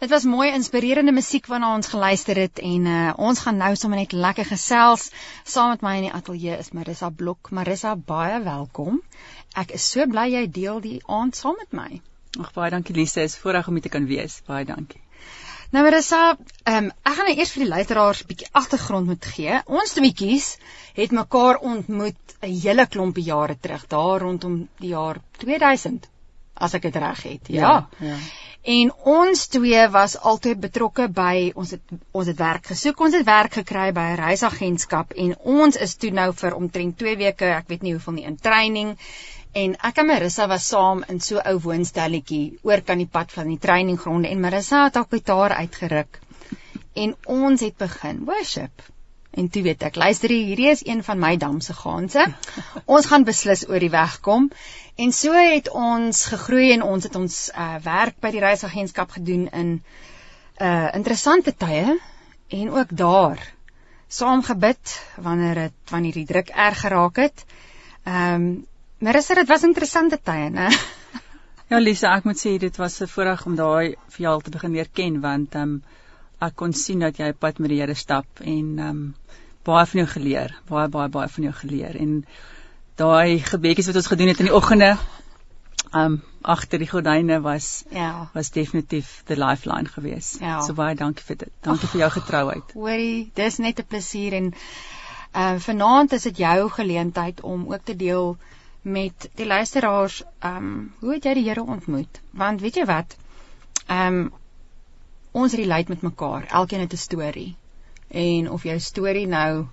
[0.00, 3.98] Dit was mooi inspirerende musiek waarna ons geluister het en uh, ons gaan nou sommer
[4.00, 5.10] net lekker gesels.
[5.44, 7.50] Saam met my in die ateljee is Marissa Blok.
[7.52, 9.02] Marissa, baie welkom.
[9.60, 12.00] Ek is so bly jy deel die aand saam met my.
[12.40, 14.38] Ag baie dankie Lise, is voorreg om hier te kan wees.
[14.48, 15.02] Baie dankie.
[15.76, 16.22] Nou Marissa,
[16.72, 19.58] um, ek gaan nou eers vir die luisteraars 'n bietjie agtergrond moet gee.
[19.68, 20.48] Ons tweeetjies
[20.96, 26.08] het mekaar ontmoet 'n hele klompie jare terug, daar rondom die jaar 2000
[26.60, 27.48] as ek dit reg het.
[27.48, 27.60] Ja.
[27.60, 28.08] ja.
[28.10, 28.16] ja.
[28.62, 33.00] En ons twee was altyd betrokke by ons het ons het werk gesoek.
[33.00, 37.16] Ons het werk gekry by 'n reisagentskap en ons is toe nou vir omtrent 2
[37.16, 38.96] weke, ek weet nie hoeveel nie in training.
[39.52, 43.48] En ek en Marissa was saam in so ou woonstelletjie oor kan die pad van
[43.48, 46.20] die traininggronde en Marissa het op gitaar uitgeruk.
[46.94, 48.82] En ons het begin worship.
[49.30, 52.24] En toe weet ek, luister hierdie is een van my damse gaanse.
[52.84, 54.50] Ons gaan beslis oor die weg kom.
[55.00, 59.46] En so het ons gegroei en ons het ons uh, werk by die reisagentskap gedoen
[59.48, 59.70] in
[60.60, 61.94] uh interessante tye
[62.52, 63.40] en ook daar
[64.12, 64.92] saam gebid
[65.24, 67.46] wanneer dit wanneer die druk erg geraak het.
[68.04, 68.50] Ehm um,
[69.00, 70.68] maar is dit was interessante tye, né?
[71.72, 74.50] ja Lisa, ek moet sê dit was 'n voorreg om daai vir jou al te
[74.50, 75.82] begin leer ken want ehm um,
[76.40, 79.14] ek kon sien dat jy pad met die Here stap en ehm um,
[79.64, 82.24] baie van jou geleer, baie baie baie van jou geleer en
[83.00, 84.96] daai gebedjies wat ons gedoen het in die oggende
[85.94, 90.36] um, agter die gordyne was ja, was definitief the lifeline gewees.
[90.40, 90.60] Ja.
[90.62, 91.52] So baie dankie vir dit.
[91.66, 92.74] Dankie oh, vir jou getrouheid.
[92.74, 97.96] Hoorie, dis net 'n plesier en uh, vanaand is dit jou geleentheid om ook te
[97.96, 98.36] deel
[98.82, 102.20] met die luisteraars um, hoe het jy die Here ontmoet?
[102.30, 103.16] Want weet jy wat?
[103.88, 104.32] Um,
[105.32, 106.46] ons relate met mekaar.
[106.48, 107.56] Elkeen het 'n storie.
[108.08, 109.66] En of jou storie nou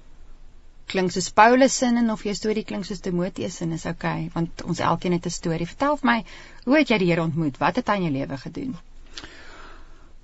[0.87, 4.63] klink soos Paulus se en of jou storie klink soos Timoteus se is okay, want
[4.63, 5.67] ons elkeen het 'n storie.
[5.67, 6.23] Vertel vir my,
[6.65, 7.57] hoe het jy die Here ontmoet?
[7.57, 8.75] Wat het in jou lewe gedoen?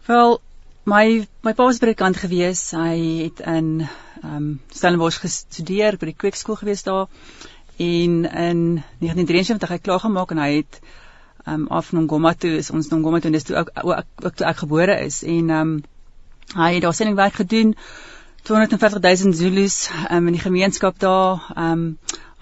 [0.06, 0.42] Wel,
[0.86, 2.72] my my pa was predikant gewees.
[2.72, 3.88] Hy het in
[4.24, 7.08] ehm um, Stellenbosch gestudeer by die kweekskool gewees daar
[7.78, 10.80] en in 1973 hy klaar gemaak en hy het
[11.46, 15.00] um af Ngoma toe is ons Ngoma toe dis toe ook ook, toe ek gebore
[15.04, 15.74] is en um
[16.56, 17.74] hy het daar sendingwerk gedoen
[18.44, 21.84] 250 000 Zulus um in die gemeenskap daar um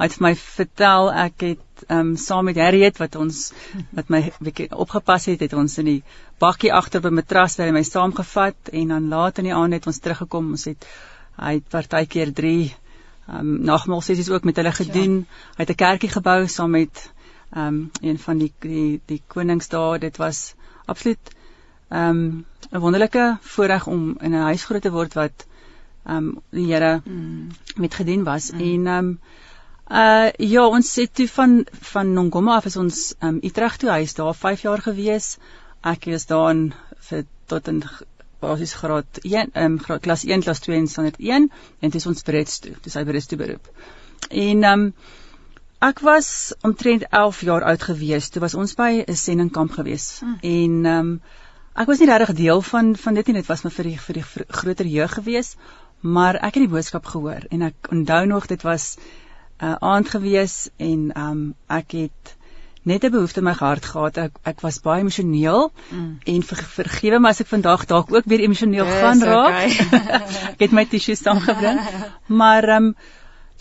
[0.02, 3.42] hy het vir my vertel ek het um saam met Harriet wat ons
[3.94, 6.00] wat my bietjie opgepas het het ons in die
[6.42, 10.02] bakkie agter by matras by my saamgevat en dan laat in die aand het ons
[10.02, 10.48] teruggekom.
[10.58, 10.88] Ons het
[11.38, 12.56] hy het partykeer 3
[13.38, 15.20] um nagmaal sessies ook met hulle gedoen.
[15.22, 15.54] Ja.
[15.58, 17.12] hy het 'n kerkie gebou saam met
[17.52, 21.36] ehm um, een van die die die koningsdae dit was absoluut
[21.90, 25.51] ehm um, 'n wonderlike voorreg om in 'n huis groot te word wat ehm
[26.08, 27.50] um, die Here mm.
[27.76, 28.60] met gedien was mm.
[28.60, 29.20] en ehm um,
[29.92, 33.90] uh ja ons het toe van van Nongoma af is ons ehm um, Utrecht toe
[33.90, 35.38] huis daar 5 jaar gewees
[35.82, 36.74] ek is daar in
[37.10, 37.84] vir tot in
[38.40, 41.36] basies graad 1 ehm um, klas 1 klas 2 en standaard 1
[41.80, 43.68] en dit is ons bereds toe dis hy bereds toe beroep
[44.30, 44.94] en ehm um,
[45.82, 48.28] Ek was omtrent 11 jaar oud gewees.
[48.30, 50.20] Toe was ons by 'n sendingkamp gewees.
[50.20, 50.38] Hmm.
[50.42, 51.22] En ehm um,
[51.74, 53.36] ek was nie regtig deel van van dit nie.
[53.36, 55.56] Dit was maar vir die vir die groter jeug gewees.
[56.02, 60.10] Maar ek het die boodskap gehoor en ek onthou nog dit was 'n uh, aand
[60.10, 62.36] gewees en um, ek het
[62.82, 64.18] net 'n behoefte in my hart gehad.
[64.18, 66.18] Ek ek was baie emosioneel mm.
[66.26, 69.54] en ver, vergewe my as ek vandag dalk ook weer emosioneel yes, gaan raak.
[69.54, 69.70] Okay.
[70.54, 71.80] ek het my tissues saamgebring.
[72.42, 72.96] maar ehm um,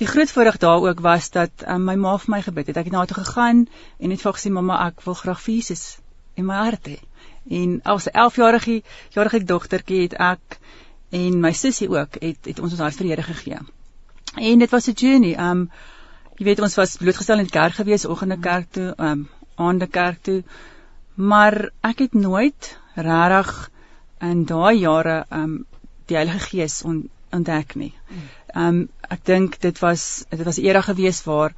[0.00, 2.76] die groot voordeel daar ook was dat um, my ma vir my gebid het.
[2.76, 3.66] Ek het na haar toe gegaan
[3.98, 5.98] en net vir gesê mamma, ek wil graag vir Jesus
[6.34, 6.96] in my hart hê.
[7.48, 10.60] En as 'n 11-jarige jarige dogtertjie het ek
[11.10, 13.58] en my sussie ook het het ons ons die Here gegee.
[14.36, 15.34] En dit was 'n journey.
[15.50, 15.70] Um
[16.36, 20.22] jy weet ons was blootgestel in die kerk gewees, oggende kerk toe, um aande kerk
[20.22, 20.42] toe.
[21.14, 23.70] Maar ek het nooit regtig
[24.20, 25.66] in daai jare um
[26.06, 26.82] die Heilige Gees
[27.30, 27.92] ontdek nie.
[28.54, 31.54] Um, ek dink dit was dit was era gewees waar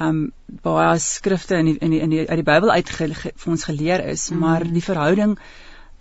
[0.00, 3.64] um, baie skrifte in die, in die, in die uit die Bybel uit vir ons
[3.64, 4.38] geleer is, mm.
[4.38, 5.36] maar die verhouding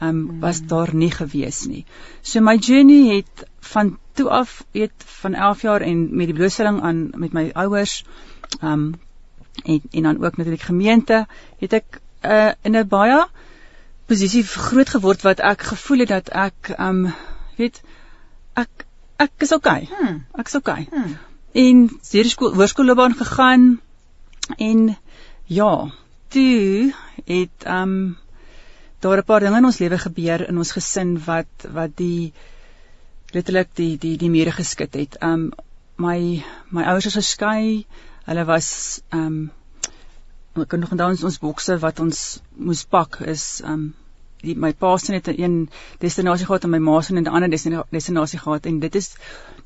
[0.01, 1.85] um, was daar nie gewees nie.
[2.21, 6.81] So my journey het van toe af, weet van 11 jaar en met die blootstelling
[6.81, 8.03] aan met my ouers
[8.63, 8.93] um,
[9.63, 11.27] en en dan ook natuurlik gemeente,
[11.59, 13.25] het ek uh, in 'n baie
[14.05, 17.13] posisie groot geword wat ek gevoel het dat ek um,
[17.57, 17.81] weet
[18.53, 18.85] ek
[19.17, 19.87] ek is okay.
[19.89, 20.25] Hmm.
[20.33, 20.87] Ek is okay.
[20.91, 21.17] Hmm.
[21.51, 23.81] En hierdie skool hoërskoolloopbaan gegaan
[24.57, 24.97] en
[25.45, 25.93] ja,
[26.27, 26.93] toe
[27.25, 28.17] het um,
[29.05, 32.33] daar 'n paar dinge in ons lewe gebeur in ons gesin wat wat die
[33.33, 35.17] letterlik die die die mure geskit het.
[35.21, 35.51] Um,
[35.97, 37.85] my my ouers is geskei.
[38.25, 39.51] Hulle was um,
[40.55, 42.23] ek kan nog onthou ons, ons bokse wat ons
[42.55, 43.93] moes pak is um,
[44.41, 45.69] die my pa se net 'n een
[45.99, 47.49] destinasie gehad en my ma se net 'n ander
[47.91, 49.15] destinasie gehad en dit is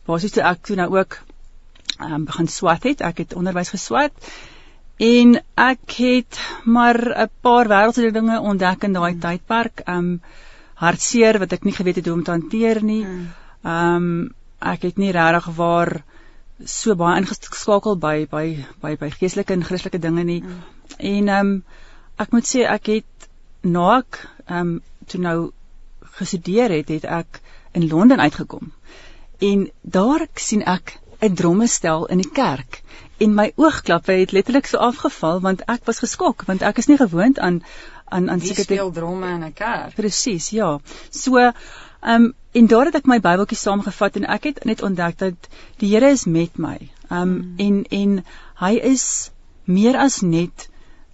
[0.05, 1.19] basies toe ek toe nou ook
[1.99, 3.01] um, begin swat het.
[3.01, 4.11] Ek het onderwys geswat
[4.99, 9.19] en ek het maar 'n paar wêreldse dinge ontdek in daai mm.
[9.19, 9.81] tydperk.
[9.87, 10.21] Um,
[10.79, 13.03] hartseer wat ek nie geweet het hoe om te hanteer nie.
[13.63, 16.03] Ehm um, ek het nie regtig waar
[16.65, 20.41] so baie ingeskakel by by by by geestelike en Christelike dinge nie.
[20.43, 20.57] Mm.
[20.97, 21.53] En um,
[22.17, 23.29] ek moet sê ek het
[23.63, 24.19] na ek
[24.51, 25.51] um, toe nou
[26.19, 27.39] gestudeer het, het ek
[27.71, 28.71] in Londen uitgekom.
[29.39, 32.81] En daar sien ek 'n drommestel in die kerk
[33.17, 36.97] en my oogklappe het letterlik so afgeval want ek was geskok want ek is nie
[36.97, 37.63] gewoond aan
[38.09, 39.95] aan aan seker speel dromme in 'n kerk.
[39.95, 40.79] Presies, ja.
[41.09, 41.53] So ehm
[42.01, 45.89] um, en daar het ek my Bybeltjie saamgevat en ek het net ontdek dat die
[45.93, 46.77] Here is met my.
[47.09, 47.53] Ehm um, mm.
[47.57, 48.25] en en
[48.55, 49.31] hy is
[49.63, 50.69] meer as net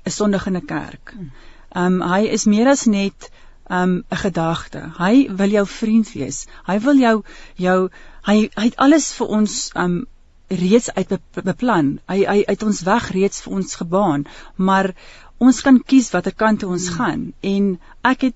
[0.06, 1.13] 'n sondige in 'n kerk.
[1.13, 1.31] Hmm.
[1.69, 3.30] Ehm um, hy is meer as net
[3.68, 4.92] ehm, 'n um, gedagte.
[4.98, 6.46] Hy wil jou vriend wees.
[6.66, 7.24] Hy wil jou
[7.56, 7.90] jou
[8.27, 10.06] hy hy het alles vir ons um,
[10.50, 11.13] reeds uit
[11.44, 11.98] beplan.
[12.10, 14.25] Hy hy het ons weg reeds vir ons gebaan,
[14.56, 14.94] maar
[15.38, 16.98] ons kan kies watter kant toe ons hmm.
[16.98, 17.69] gaan en
[18.07, 18.36] ek het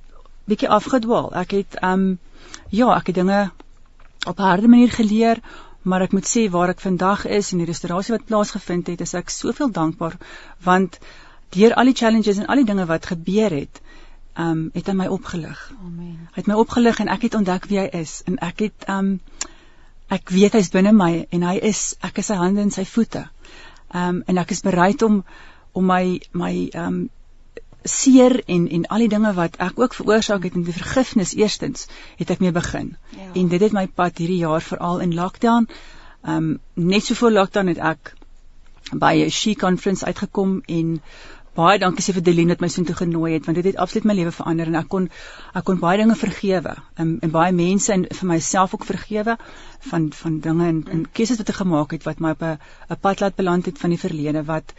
[0.50, 1.32] bietjie afgedwaal.
[1.44, 2.18] Ek het um,
[2.74, 3.42] ja, ek het dinge
[4.28, 5.40] op 'n harde manier geleer,
[5.82, 9.14] maar ek moet sê waar ek vandag is en die restaurasie wat plaasgevind het, is
[9.14, 10.18] ek soveel dankbaar
[10.64, 11.00] want
[11.50, 13.82] deur al die challenges en al die dinge wat gebeur het,
[14.38, 15.72] um, het hy my opgelig.
[15.86, 16.28] Amen.
[16.34, 19.20] Hy het my opgelig en ek het ontdek wie hy is en ek het um,
[20.10, 23.28] ek weet hy's binne my en hy is ek is sy hande en sy voete.
[23.94, 25.24] Ehm um, en ek is bereid om
[25.74, 27.00] om my my ehm um,
[27.84, 31.88] seer en en al die dinge wat ek ook veroorsaak het in die vergifnis eerstens
[32.18, 32.96] het ek mee begin.
[33.16, 33.32] Ja.
[33.34, 35.70] En dit het my pad hierdie jaar veral in lockdown.
[36.24, 38.14] Ehm um, net so voor lockdown het ek
[38.92, 41.02] by 'n she conference uitgekom en
[41.60, 44.08] baie dankie sê vir Delien dat my so toe genooi het want dit het absoluut
[44.12, 45.10] my lewe verander en ek kon
[45.62, 49.38] ek kon baie dinge vergewe en, en baie mense en vir myself ook vergewe
[49.92, 52.58] van van dinge en, en keuses wat ek gemaak het wat my op 'n
[52.96, 54.74] 'n pad laat beland het van die verlede wat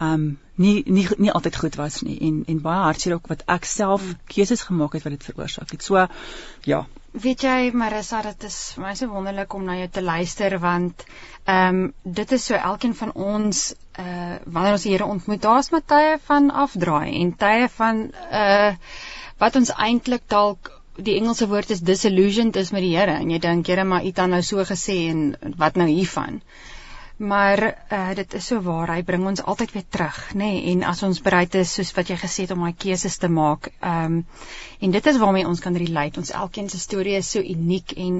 [0.00, 3.64] um nie nie nie altyd goed was nie en en baie hartseer ook wat ek
[3.64, 4.18] self hmm.
[4.34, 5.82] keuses gemaak het wat dit veroorsaak het.
[5.82, 6.06] So
[6.64, 6.86] ja.
[7.16, 11.04] Weet jy Marissa, dit is vir my so wonderlik om na jou te luister want
[11.48, 13.60] ehm um, dit is so elkeen van ons
[14.02, 18.02] uh wanneer ons die Here ontmoet, daar's met tye van afdraai en tye van
[18.40, 18.74] uh
[19.40, 20.72] wat ons eintlik dalk
[21.08, 23.16] die Engelse woord is disillusioned is met die Here.
[23.22, 25.24] En jy dink Here maar U het nou so gesê en
[25.56, 26.42] wat nou hiervan
[27.16, 28.90] maar uh, dit is so waar.
[28.92, 30.44] Hy bring ons altyd weer terug nê?
[30.44, 30.72] Nee?
[30.72, 33.70] en as ons bereid is soos wat jy gesê het om daai keuses te maak
[33.80, 34.24] ehm um,
[34.84, 36.20] en dit is waarmee ons kan relate.
[36.20, 38.18] Ons elkeen se storie is so uniek en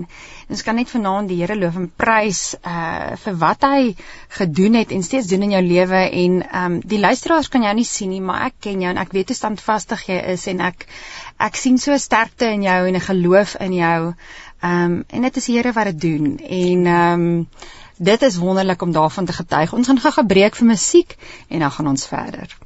[0.49, 3.93] ons kan net vanaand die Here loof en prys uh vir wat hy
[4.39, 6.03] gedoen het en steeds doen in jou lewe.
[6.25, 9.05] En ehm um, die luisteraars kan jou nie sien nie maar ek ken jou en
[9.05, 10.89] ek weet hoe standvastig jy is en ek
[11.37, 14.15] ek sien so sterkte in jou en 'n geloof in jou.
[14.63, 16.39] Ehm um, en dit is die Here wat dit doen.
[16.39, 17.49] En ehm um,
[17.97, 19.73] Dit is wonderlik om daarvan te getuig.
[19.73, 21.17] Ons gaan gou gebreek vir musiek
[21.49, 22.57] en dan gaan ons verder.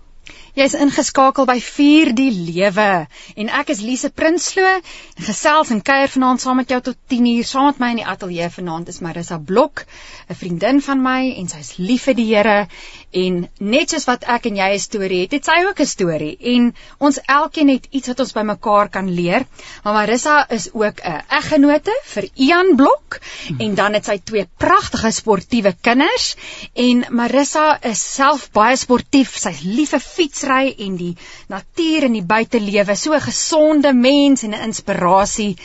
[0.59, 3.07] Jy's ingeskakel by Vier die Lewe
[3.39, 4.81] en ek is Lise Prinsloo
[5.23, 7.47] gesels en kuier vanaand saam met jou tot 10uur.
[7.47, 9.85] Saam met my in die ateljee vanaand is Marissa Blok,
[10.29, 12.67] 'n vriendin van my en sy's lief vir die Here
[13.11, 16.37] en net soos wat ek en jy 'n storie het, het sy ook 'n storie
[16.55, 19.47] en ons elkeen het iets wat ons by mekaar kan leer.
[19.85, 23.19] Maar Marissa is ook 'n eggenote vir Ian Blok
[23.59, 26.37] en dan het sy twee pragtige sportiewe kinders
[26.75, 29.37] en Marissa is self baie sportief.
[29.39, 31.17] Sy's lief vir fietsry en die
[31.49, 32.97] natuur en die buitelewe.
[32.97, 35.57] So 'n gesonde mens en 'n inspirasie.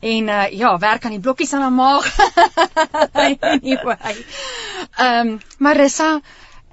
[0.00, 2.06] En uh, ja, werk aan die blokkies aan haar maag.
[4.94, 6.20] Ehm um, Marissa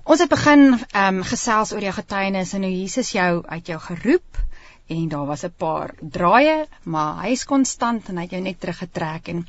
[0.04, 3.80] Ons het begin ehm um, gesels oor jou getuienis en hoe Jesus jou uit jou
[3.80, 4.40] geroep
[4.92, 8.60] en daar was 'n paar draaie, maar hy is konstant en hy het jou net
[8.60, 9.48] teruggetrek en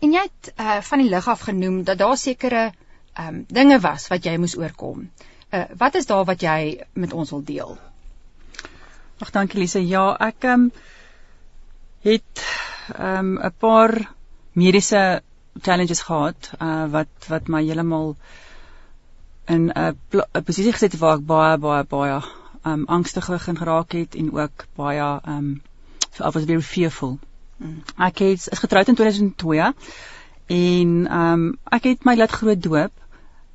[0.00, 2.72] en jy het uh, van die lig af genoem dat daar sekere
[3.14, 5.10] ehm um, dinge was wat jy moes oorkom.
[5.52, 7.78] Uh, wat is daar wat jy met ons wil deel?
[9.20, 9.86] Ag dankie Lise.
[9.86, 10.72] Ja, ek ehm um,
[12.00, 12.46] het
[12.98, 14.14] ehm um, 'n paar
[14.52, 15.22] mediese
[15.60, 18.16] challenges gehad uh, wat wat my heeltemal
[19.46, 22.22] in 'n 'n posisie gesit waar ek baie baie baie
[22.64, 25.62] um angstig begin geraak het en ook baie um
[26.10, 27.18] so I was very fearful.
[27.56, 27.82] Mm.
[27.98, 29.72] Ek het is getroud in 2002
[30.46, 32.92] en um ek het my laat groot doop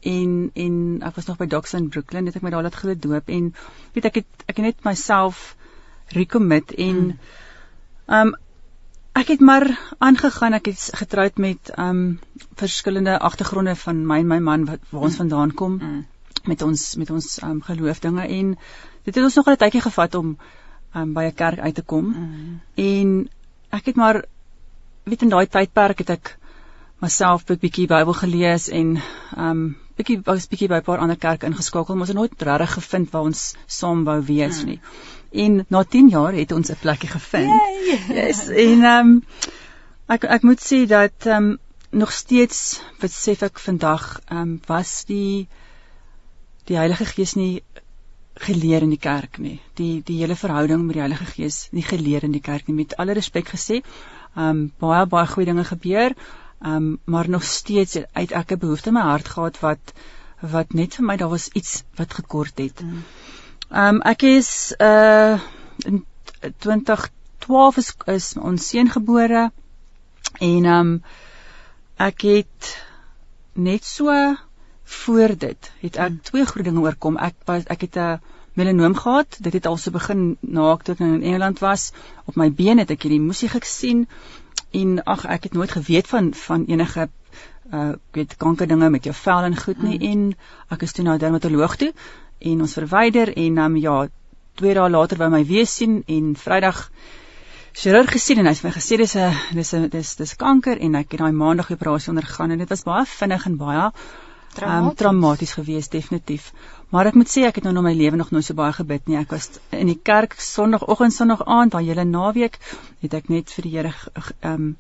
[0.02, 3.02] en en ek was nog by Docks in Brooklyn het ek my daar laat groot
[3.02, 3.54] doop en
[3.94, 5.56] weet ek het ek het net myself
[6.16, 7.18] recommit en mm.
[8.08, 8.36] um
[9.18, 9.66] Ek het maar
[9.98, 10.54] aangegaan.
[10.54, 12.20] Ek het getroud met um
[12.56, 15.22] verskillende agtergronde van my en my man wat waar ons mm.
[15.24, 16.06] vandaan kom mm.
[16.44, 18.52] met ons met ons um geloofdinge en
[19.08, 20.38] dit het ons nog 'n tydjie gevat om
[20.96, 22.06] um, by 'n kerk uit te kom.
[22.06, 22.62] Mm.
[22.76, 23.30] En
[23.70, 24.24] ek het maar
[25.04, 26.38] weet in daai tydperk het ek
[27.04, 28.98] myself 'n bietjie Bybel gelees en
[29.38, 32.74] um bietjie was bietjie by 'n paar ander kerke ingeskakel, maar ons het nooit regtig
[32.74, 34.80] gevind waar ons saam wou wees nie.
[35.32, 37.50] En na 10 jaar het ons 'n plekkie gevind.
[37.50, 38.28] Yay.
[38.28, 38.48] Yes.
[38.48, 39.24] En um
[40.08, 41.58] ek ek moet sê dat um
[41.92, 45.48] nog steeds besef ek vandag um was die
[46.66, 47.64] die Heilige Gees nie
[48.36, 49.60] geleer in die kerk nie.
[49.76, 52.76] Die die hele verhouding met die Heilige Gees nie geleer in die kerk nie.
[52.76, 53.84] Met alle respek gesê,
[54.36, 56.14] um baie baie goeie dinge gebeur,
[56.66, 59.94] um maar nog steeds uit ek 'n behoefte in my hart gehad wat
[60.42, 62.84] wat net vir my daar was iets wat gekort het.
[63.70, 65.40] Um ek is uh
[65.86, 66.06] in
[66.58, 69.52] 2012 is, is ons seun gebore
[70.40, 71.04] en um
[71.98, 72.78] ek het
[73.54, 74.36] net so
[74.84, 76.22] voor dit het ek hmm.
[76.22, 77.18] twee groot dinge oorkom.
[77.18, 78.20] Ek was ek het 'n
[78.54, 79.38] melanoom gehad.
[79.40, 81.92] Dit het al so begin na ek toe in Engeland was.
[82.26, 84.08] Op my been het ek hierdie musie gesien
[84.72, 87.10] en ag ek het nooit geweet van van enige
[87.72, 90.12] uh ek weet kanker dinge met jou vel en goed nie hmm.
[90.12, 90.36] en
[90.70, 91.94] ek is toe na 'n dermatoloog toe
[92.40, 94.08] en ons verwyder en um, ja,
[94.56, 96.90] twee dae later by my weer sien en Vrydag
[97.74, 100.96] chirurg gesien en hy het my gesê dis 'n dis 'n dis dis kanker en
[100.96, 103.92] ek het daai maandag operasie ondergaan en dit was baie vinnig en baie
[104.58, 106.52] traumaties, um, traumaties geweest definitief.
[106.94, 109.10] Maar ek moet sê ek het nou in my lewe nog nooit so baie gebid
[109.10, 109.18] nie.
[109.20, 112.60] Ek was in die kerk Sondagoggend, Sondag aand, daai hele naweek
[113.04, 114.74] het ek net vir die Here ehm um,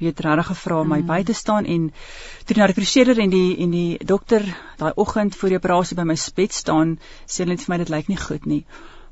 [0.00, 1.08] weet regtig gevra om my mm.
[1.10, 1.90] by te staan en
[2.48, 4.46] toe na die prosedur en die en die dokter
[4.80, 6.94] daai oggend voor die operasie by my bed staan,
[7.26, 8.62] sê hulle net vir my dit lyk nie goed nie.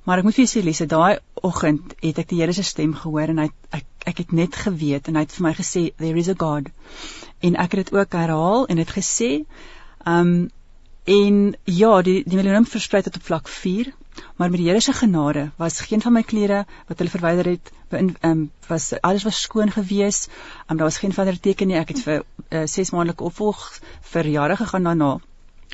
[0.09, 2.95] Maar ek moet vir julle sê Lise, daai oggend het ek die Here se stem
[2.97, 6.17] gehoor en hy ek ek het net geweet en hy het vir my gesê there
[6.17, 6.71] is a God.
[7.45, 9.45] En ek het dit ook herhaal en het gesê
[10.09, 10.51] Ehm um,
[11.09, 13.87] en ja, die die melanoom versprei tot op vlak 4,
[14.37, 17.71] maar met die Here se genade was geen van my klere wat hulle verwyder het,
[17.89, 20.27] ehm um, was alles was skoon gewees.
[20.29, 21.77] Ehm um, daar was geen verdere teken nie.
[21.77, 23.81] Ek het vir 6 uh, eh, maandelike opvolg
[24.13, 25.19] vir jare gegaan daarna.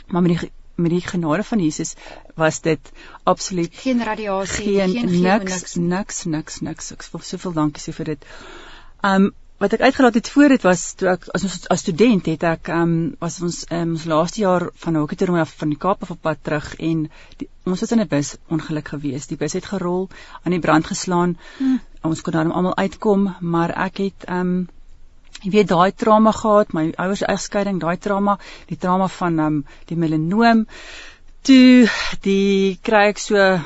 [0.07, 1.95] Maar met die met die genade van Jesus
[2.35, 6.93] was dit absoluut geen radiasie, geen, geen niks, niks, niks, niks.
[6.93, 8.26] Ek wil soveel dankie sê vir dit.
[9.00, 12.26] Ehm um, wat ek uitgelaat het voor dit was toe ek as ons as student
[12.26, 15.78] het ek ehm um, was ons um, ons laaste jaar van Hoeketorum af van die
[15.78, 17.04] Kaap af op pad terug en
[17.38, 19.26] die, ons was in 'n bus ongeluk gewees.
[19.26, 20.08] Die bus het gerol,
[20.42, 21.37] aan die brand geslaan.
[21.58, 21.80] Hmm.
[22.02, 24.68] Ons kon daarom almal uitkom, maar ek het ehm um,
[25.42, 29.64] jy weet daai trauma gehad, my ouers egskeiding, daai trauma, die trauma van ehm um,
[29.87, 30.66] die melanoom.
[31.42, 31.88] Toe
[32.23, 33.61] die kry ek so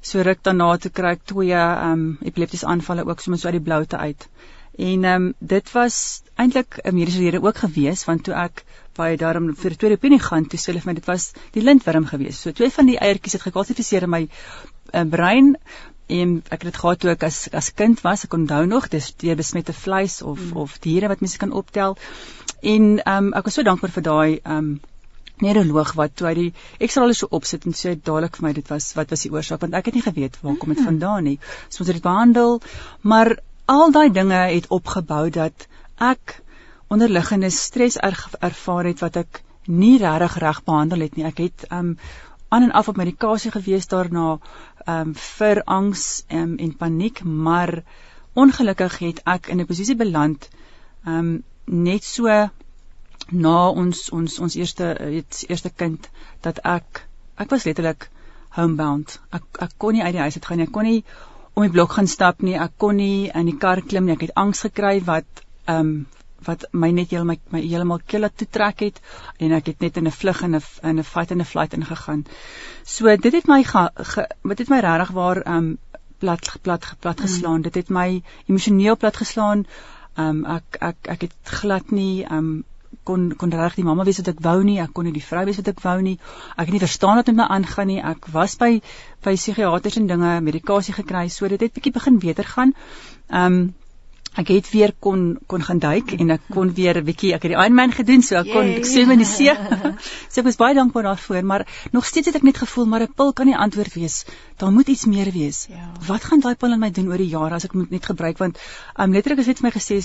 [0.00, 3.58] so ruk daarna toe kry ek twee ehm um, epileptiese aanvalle ook sommer so uit
[3.58, 4.28] die bloute uit.
[4.76, 8.64] En ehm um, dit was eintlik 'n mediese rede ook gewees want toe ek
[8.96, 11.62] by daarom vir die tweede opinie gaan, toe sê hulle vir my dit was die
[11.62, 12.40] lintworm gewees.
[12.40, 14.22] So twee van die eiertjies het gekalsifiseer in my
[14.92, 15.56] uh, brein
[16.06, 18.24] en ek het dit gehad toe ek as as kind was.
[18.24, 20.56] Ek onthou nog dis deur besmette vleis of mm.
[20.56, 21.96] of diere wat mense kan optel.
[22.62, 24.80] En ehm um, ek was so dankbaar vir daai ehm um,
[25.42, 28.92] neuroloog wat toe hy die ekstrale so opsit en sê dadelik vir my dit was
[28.94, 31.38] wat was die oorsaak want ek het nie geweet waar kom dit vandaan nie.
[31.68, 32.60] So ons het dit behandel,
[33.02, 35.66] maar al daai dinge het opgebou dat
[35.96, 36.40] ek
[36.92, 41.24] onderliggende stres erg ervaar het wat ek nie regtig reg behandel het nie.
[41.24, 41.96] Ek het um
[42.54, 44.38] aan en af op medikasie gewees daarna
[44.86, 47.82] um vir angs um, en paniek, maar
[48.34, 50.48] ongelukkig het ek in 'n posisie beland
[51.06, 52.28] um net so
[53.30, 57.06] na ons ons ons eerste het eerste kind dat ek
[57.36, 58.10] ek was letterlik
[58.50, 59.20] homebound.
[59.30, 60.66] Ek ek kon nie uit die huis uit gaan nie.
[60.66, 61.04] Ek kon nie
[61.54, 62.56] om die blok gaan stap nie.
[62.58, 64.16] Ek kon nie in die kar klim nie.
[64.16, 65.94] Ek het angs gekry wat ehm um,
[66.44, 68.98] wat my net heeltemal my, my heeltemal kille toe trek het
[69.40, 71.72] en ek het net in 'n vlug en 'n in 'n fight en 'n flight
[71.72, 72.24] ingegaan.
[72.84, 75.78] So dit het my ge, ge, wat het my regtig waar ehm um,
[76.18, 77.22] plat plat plat mm.
[77.22, 77.56] geslaan.
[77.56, 77.62] Mm.
[77.62, 79.66] Dit het my emosioneel plat geslaan.
[80.16, 82.64] Ehm um, ek ek ek het glad nie ehm um,
[83.04, 85.44] kon kon reg die mamma wees wat ek wou nie, ek kon nie die vrou
[85.48, 86.18] wees wat ek wou nie.
[86.56, 88.00] Ek het nie verstaan wat met my aangaan nie.
[88.02, 88.80] Ek was by
[89.24, 92.76] by psigiaters en dinge, medikasie gekry, so dit het bietjie begin beter gaan.
[93.30, 93.64] Ehm um,
[94.34, 97.52] ek het weer kon kon gaan duik en ek kon weer 'n bietjie ek het
[97.52, 99.54] die Ironman gedoen so ek kon ek swem in die see.
[100.30, 103.14] so ek was baie dankbaar daarvoor, maar nog steeds het ek net gevoel maar 'n
[103.14, 104.24] pil kan nie antwoord wees.
[104.58, 105.66] Daar moet iets meer wees.
[105.70, 105.92] Ja.
[106.06, 108.38] Wat gaan daai pil aan my doen oor die jare as ek moet net gebruik
[108.38, 108.58] want
[108.98, 110.02] um, letterlik is dit vir my gesê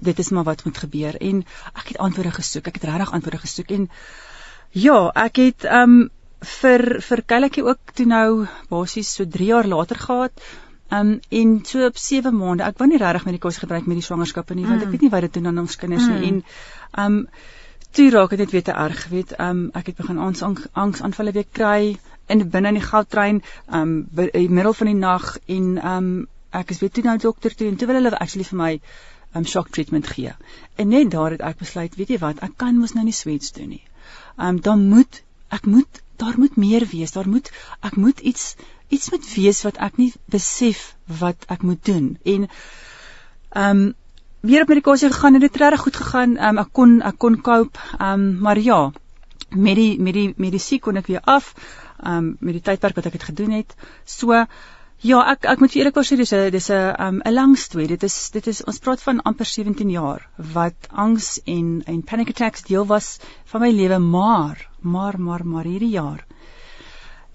[0.00, 1.42] dit is maar wat moet gebeur en
[1.74, 2.66] ek het antwoorde gesoek.
[2.66, 3.88] Ek het regtig antwoorde gesoek en
[4.70, 5.96] ja, ek het um
[6.60, 10.46] vir vir Kelletjie ook toe nou basies so 3 jaar later gehad
[10.88, 14.54] Um en so op 7 maande, ek wou nie regtig medikasie gebruik met die swangerskappe
[14.54, 14.86] nie, want mm.
[14.86, 16.20] ek weet nie wat dit doen aan ons kinders mm.
[16.20, 16.28] nie.
[16.28, 17.16] En um
[17.96, 19.32] toe raak dit net weer te erg, weet.
[19.42, 21.96] Um ek het begin angs angsaanvalle weer kry.
[22.26, 26.08] in binne in die goudtrein um in die middel van die nag en um
[26.50, 28.72] ek is weer toe nou dokter toe en toe wil hulle actually vir my
[29.36, 30.32] um shock treatment gee.
[30.76, 33.52] En net daar het ek besluit, weet jy wat, ek kan mos nou nie sweets
[33.56, 33.84] doen nie.
[34.36, 35.22] Um dan moet
[35.54, 37.12] ek moet daar moet meer wees.
[37.12, 37.50] Daar moet
[37.80, 38.56] ek moet iets
[38.88, 42.16] iets moet wees wat ek nie besef wat ek moet doen.
[42.24, 42.48] En
[43.64, 43.86] um
[44.46, 46.36] weer op medikasie gegaan en dit het reg goed gegaan.
[46.38, 47.78] Um ek kon ek kon cope.
[47.98, 48.92] Um maar ja,
[49.50, 51.54] met die met die medisyne kon ek weer af.
[52.00, 53.76] Um met die tydperk wat ek het gedoen het.
[54.04, 54.46] So
[55.04, 57.88] Ja, ek ek moet vir eerlikwaar sê dis 'n dis 'n um 'n lang storie.
[57.88, 62.30] Dit is dit is ons praat van amper 17 jaar wat angs en en panic
[62.30, 66.24] attacks deel was van my lewe, maar maar maar maar hierdie jaar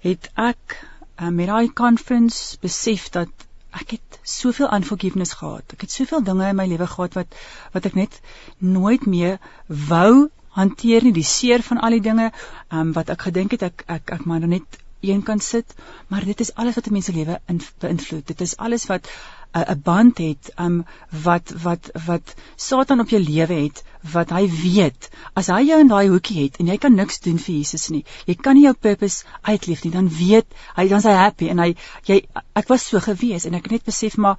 [0.00, 0.84] het ek
[1.20, 3.30] um, met daai conference besef dat
[3.70, 5.72] ek het soveel unforgiveness gehad.
[5.72, 7.34] Ek het soveel dinge in my lewe gehad wat
[7.72, 8.20] wat ek net
[8.58, 9.38] nooit meer
[9.68, 12.32] wou hanteer nie, die seer van al die dinge
[12.72, 15.74] um, wat ek gedink het ek ek ek maar net een kan sit,
[16.08, 17.40] maar dit is alles wat 'n mens se lewe
[17.78, 18.26] beïnvloed.
[18.26, 19.08] Dit is alles wat
[19.52, 20.84] 'n uh, band het, um
[21.22, 23.82] wat wat wat Satan op jou lewe het,
[24.12, 25.10] wat hy weet.
[25.32, 28.04] As hy jou in daai hoekie het en jy kan niks doen vir Jesus nie.
[28.26, 31.74] Jy kan nie jou purpose uitleef nie, dan weet hy dan's hy happy en hy
[32.08, 32.22] jy
[32.54, 34.38] ek was so gewees en ek het net besef maar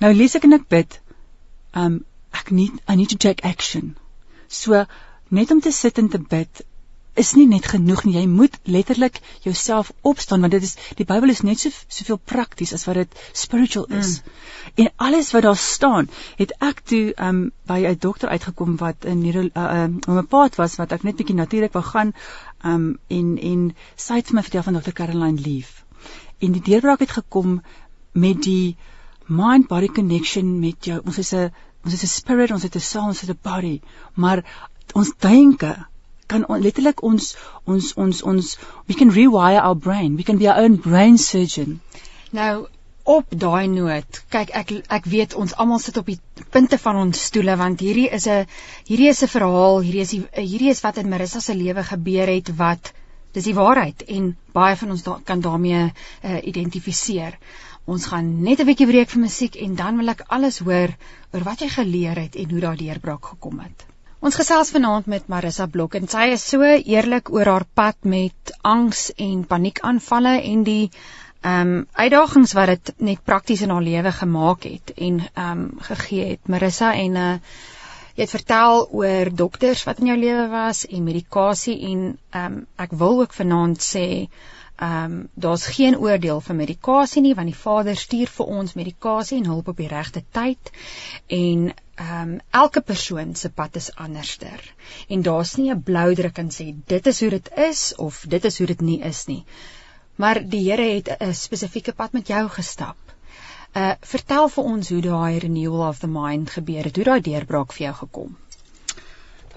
[0.00, 1.00] nou lees ek en ek bid.
[1.74, 3.96] Um ek need I need to take action.
[4.48, 4.84] So
[5.28, 6.66] net om te sit en te bid
[7.14, 8.14] is nie net genoeg nie.
[8.16, 12.72] Jy moet letterlik jouself opstaan want dit is die Bybel is net so soveel prakties
[12.72, 14.20] as wat dit spiritual is.
[14.20, 14.84] Mm.
[14.84, 19.24] En alles wat daar staan, het ek toe um by 'n dokter uitgekom wat 'n
[19.28, 22.14] uh, um, uh, 'n pad was wat ek net bietjie natuurlik wou gaan
[22.64, 24.92] um en en sy het my vertel van Dr.
[24.92, 25.84] Caroline Leaf.
[26.38, 27.62] En die deurbraak het gekom
[28.12, 28.76] met die
[29.26, 31.00] mind body connection met jou.
[31.04, 31.52] Ons is 'n
[31.84, 33.80] ons is 'n spirit, ons het 'n soul, ons het 'n body,
[34.14, 35.91] maar ons denke
[36.34, 37.32] kan on, letterlik ons
[37.64, 38.52] ons ons ons
[38.88, 40.16] we can rewire our brain.
[40.16, 41.80] We can be our own brain surgeon.
[42.32, 42.66] Nou
[43.04, 46.18] op daai noot kyk ek ek weet ons almal sit op die
[46.54, 48.46] punte van ons stoele want hierdie is 'n
[48.90, 52.30] hierdie is 'n verhaal hierdie is die, hierdie is wat in Marissa se lewe gebeur
[52.34, 52.92] het wat
[53.32, 57.38] dis die waarheid en baie van ons da, kan daarmee uh, identifiseer.
[57.86, 60.94] Ons gaan net 'n bietjie breek vir musiek en dan wil ek alles hoor
[61.32, 63.91] oor wat jy geleer het en hoe daardie deurbraak gekom het
[64.22, 68.52] Ons gesels vanaand met Marissa Blok en sy is so eerlik oor haar pad met
[68.72, 74.12] angs en paniekaanvalle en die ehm um, uitdagings wat dit net prakties in haar lewe
[74.20, 76.42] gemaak het en ehm um, gegee het.
[76.54, 77.32] Marissa en uh
[78.14, 82.64] jy het vertel oor dokters wat in jou lewe was en medikasie en ehm um,
[82.86, 84.06] ek wil ook vanaand sê
[84.76, 89.38] ehm um, daar's geen oordeel vir medikasie nie want die Vader stuur vir ons medikasie
[89.38, 90.72] en hulp op die regte tyd
[91.26, 94.74] en ehm um, elke persoon se pad is anderster
[95.08, 98.44] en daar's nie 'n blou druk en sê dit is hoe dit is of dit
[98.44, 99.44] is hoe dit nie is nie.
[100.16, 102.96] Maar die Here het 'n spesifieke pad met jou gestap.
[103.74, 107.72] Uh vertel vir ons hoe daai renewal of the mind gebeur het, hoe daai deurbraak
[107.72, 108.36] vir jou gekom.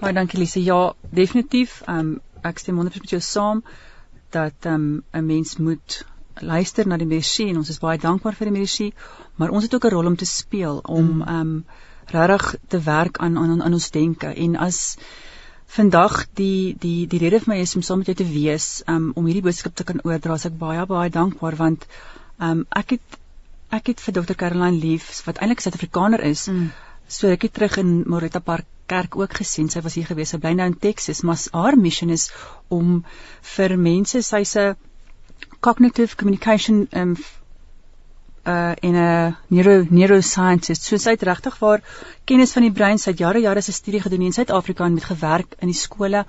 [0.00, 0.62] Baie dankie Lise.
[0.62, 1.82] Ja, definitief.
[1.86, 3.64] Ehm um, ek stem 100% met jou saam
[4.36, 6.04] dat ehm um, 'n mens moet
[6.52, 8.92] luister na die medisy en ons is baie dankbaar vir die medisy,
[9.36, 11.22] maar ons het ook 'n rol om te speel om mm.
[11.22, 11.64] ehm um,
[12.06, 14.96] regtig te werk aan aan aan ons denke en as
[15.66, 19.10] vandag die die die rede vir my is om saam met jou te wees um,
[19.14, 21.86] om hierdie boodskap te kan oordra as ek baie baie dankbaar want
[22.38, 23.18] um, ek het
[23.78, 26.70] ek het vir Dr Caroline Leaf wat eintlik 'n Suid-Afrikaner is mm.
[27.08, 30.52] So het terug in Moretta Park kerk ook gesien sy was hier gewees sy bly
[30.54, 32.30] nou in Texas maar haar mission is
[32.68, 33.04] om
[33.56, 34.76] vir mense sy's 'n
[35.60, 37.16] cognitive communication um,
[38.46, 40.82] uh en 'n neuro neuroscientist.
[40.82, 41.82] So sy het regtig waar
[42.24, 42.98] kennis van die brein.
[42.98, 46.26] Sy het jare jare se studie gedoen in Suid-Afrika en met gewerk in die skole,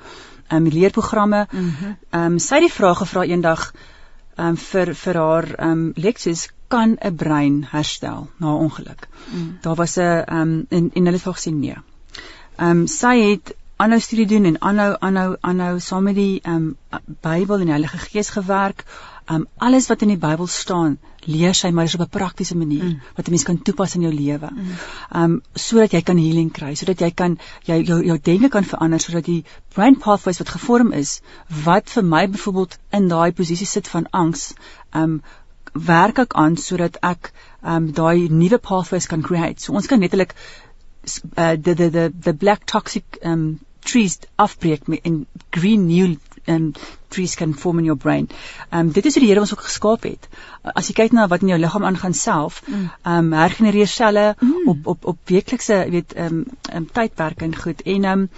[0.49, 1.47] um leerprogramme.
[1.51, 2.23] Ehm mm -hmm.
[2.23, 3.73] um, sy het die vraag gevra eendag
[4.37, 9.07] um vir vir haar um leksies kan 'n brein herstel na ongeluk.
[9.33, 9.57] Mm.
[9.61, 11.77] Daar was 'n um en en hulle het gesê nee.
[12.59, 16.77] Um sy het aanhou studie doen en aanhou aanhou aanhou saam met die um
[17.21, 18.85] Bybel en Heilige Gees gewerk
[19.29, 22.99] um alles wat in die Bybel staan, leer sy maar op 'n praktiese manier mm.
[23.15, 24.49] wat 'n mens kan toepas in jou lewe.
[24.51, 24.67] Mm.
[25.21, 28.99] Um sodat jy kan healing kry, sodat jy kan jy jou jou denke kan verander
[28.99, 31.21] sodat die brain pathways wat gevorm is,
[31.63, 34.53] wat vir my byvoorbeeld in daai posisie sit van angs,
[34.93, 35.21] um
[35.85, 37.31] werk ek aan sodat ek
[37.63, 39.61] um daai nuwe pathways kan create.
[39.61, 40.35] So ons kan netlik
[41.37, 46.73] uh the the the the black toxic um trees afbreek en green new um
[47.09, 48.29] trees can form in your brain.
[48.71, 50.27] Um dit is hoe die Here ons ook geskaap het.
[50.63, 52.89] As jy kyk na wat in jou liggaam aangaan self, mm.
[53.03, 54.67] um hergenereer selle mm.
[54.73, 57.81] op op op weeklikse weet um, um tydperke en goed.
[57.85, 58.29] En um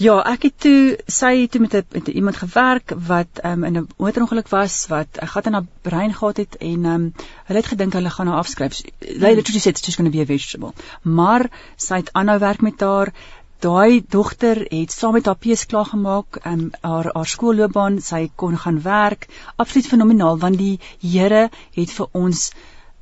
[0.00, 3.76] Ja, ek het toe sy het toe met 'n met iemand gewerk wat um, in
[3.76, 7.12] 'n motorongeluk was wat 'n gat in haar brein gehad het en um,
[7.44, 8.80] hulle het gedink hulle gaan haar afskryf.
[8.98, 10.72] Hulle het just said it's just going to be a vegetable.
[11.02, 13.12] Maar sy het aanhou werk met haar.
[13.58, 18.58] Daai dogter het saam met haar pees klaar gemaak um, haar haar skoolloopbaan, sy kon
[18.58, 19.28] gaan werk.
[19.56, 22.52] Absoluut fenomenaal want die Here het vir ons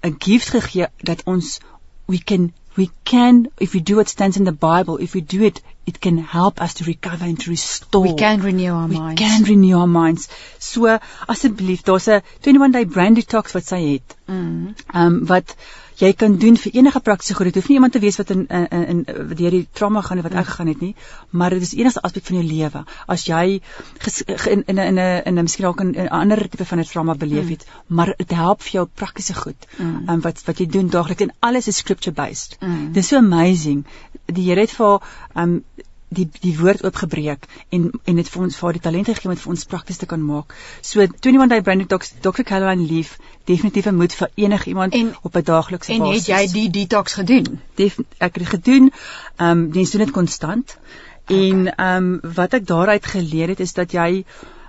[0.02, 1.60] 'n gift gegee dat ons
[2.06, 5.42] we can we can if we do what stands in the bible if we do
[5.42, 8.02] it it can help us to recover and to restore.
[8.02, 9.20] We can renew our we minds.
[9.20, 10.28] we can renew our minds.
[10.58, 10.98] So
[11.34, 14.16] asseblief daar's 'n 21 day brain detox wat sy het.
[14.26, 14.74] Mm.
[15.02, 15.56] um wat
[15.98, 17.48] jy kan doen vir enige praktiese goed.
[17.50, 19.02] Dit hoef nie iemand te wees wat in in in
[19.40, 20.50] deur die trauma gaan wat ek mm.
[20.50, 20.94] gegaan het nie,
[21.30, 22.84] maar dit is enigste aspek van jou lewe.
[23.06, 23.60] As jy
[24.04, 24.22] ges,
[24.54, 27.14] in in 'n in 'n in 'n miskien ook 'n ander tipe van 'n trauma
[27.14, 27.50] beleef mm.
[27.50, 27.96] het, mm.
[27.96, 29.66] maar dit help vir jou praktiese goed.
[29.78, 30.08] Mm.
[30.08, 32.56] Um, wat wat jy doen daagliks en alles is scripture based.
[32.60, 32.92] Mm.
[32.92, 33.84] Dis so amazing.
[34.26, 35.00] Die Here het vir
[35.34, 35.64] um
[36.08, 39.42] die die woord oopgebreek en en dit vir ons vir die talente gegee om dit
[39.44, 40.54] vir ons prakties te kan maak.
[40.82, 42.44] So 21 day brain detox Dr.
[42.48, 43.16] Caroline Leaf
[43.50, 46.06] definitief 'n moed vir enigiemand en, op 'n daaglikse basis.
[46.06, 47.60] En het jy die detox gedoen?
[47.74, 48.92] Def, ek het gedoen.
[49.36, 50.78] Ehm um, dis doen dit konstant.
[51.24, 51.48] Okay.
[51.48, 54.24] En ehm um, wat ek daaruit geleer het is dat jy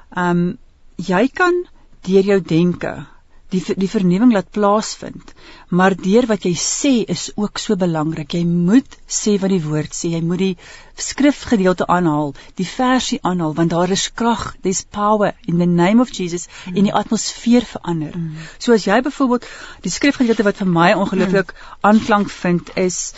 [0.09, 0.57] ehm um,
[0.95, 1.65] jy kan
[2.01, 3.05] deur jou denke
[3.53, 5.33] die die vernuwing laat plaasvind.
[5.69, 8.33] Maar deur wat jy sê is ook so belangrik.
[8.37, 10.13] Jy moet sê wat die woord sê.
[10.13, 10.55] Jy moet die
[10.99, 14.53] skrifgedeelte aanhaal, die versie aanhaal want daar is krag.
[14.61, 16.77] There's power in the name of Jesus mm.
[16.77, 18.15] en die atmosfeer verander.
[18.15, 18.47] Mm.
[18.57, 19.49] So as jy byvoorbeeld
[19.85, 21.77] die skrifgedeelte wat vir my ongelooflik mm.
[21.91, 23.13] aanklank vind is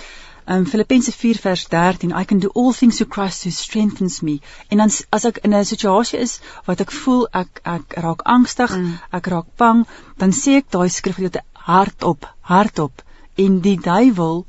[0.52, 4.40] um, Filippense 4 vers 13 I can do all things through Christ who strengthens me.
[4.70, 8.76] En dan as ek in 'n situasie is wat ek voel ek ek raak angstig
[8.78, 9.00] mm.
[9.12, 9.86] ek raak bang
[10.18, 13.04] dan sê ek daai skrifgedeelte hardop hardop.
[13.38, 14.46] En die duiwel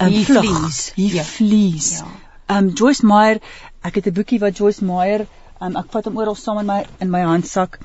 [0.00, 0.92] um, he flees.
[0.96, 1.24] He yeah.
[1.24, 1.90] flees.
[1.98, 2.06] Ja.
[2.58, 3.40] Um Joyce Meyer
[3.82, 5.26] ek het 'n boekie wat Joyce Meyer
[5.60, 7.78] um ek vat hom oral saam in my in my handsak.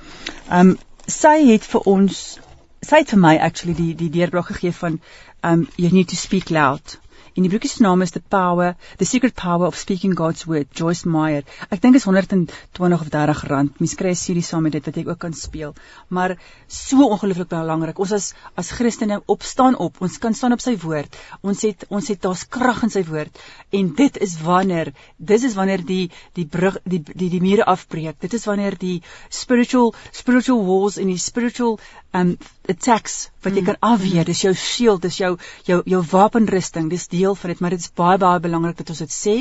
[0.49, 2.39] Um sy het vir ons
[2.81, 4.99] sy het vir my actually die die deurbraak gegee van
[5.43, 6.99] um you need to speak loud
[7.31, 10.67] En die boekie se naam is The Power, The Secret Power of Speaking God's Word,
[10.75, 11.45] Joyce Meyer.
[11.71, 13.77] Ek dink is 120 of 30 rand.
[13.79, 15.71] Mens kry 'n CD saam met dit wat jy ook kan speel.
[16.09, 16.35] Maar
[16.67, 17.99] so ongelooflik belangrik.
[17.99, 20.01] Ons as as Christene opstaan op.
[20.01, 21.15] Ons kan staan op sy woord.
[21.41, 23.39] Ons het ons het daar's krag in sy woord.
[23.71, 28.19] En dit is wanneer dis is wanneer die die brug die die die mure afbreek.
[28.19, 31.79] Dit is wanneer die spiritual spiritual walls en die spiritual
[32.17, 32.33] um
[32.69, 33.69] attacks wat jy mm.
[33.69, 34.25] kan afweer.
[34.27, 35.35] Dis jou shield, dis jou
[35.67, 36.89] jou jou wapenrusting.
[36.91, 39.35] Dis deel van dit, maar dit is baie baie belangrik dat ons dit sê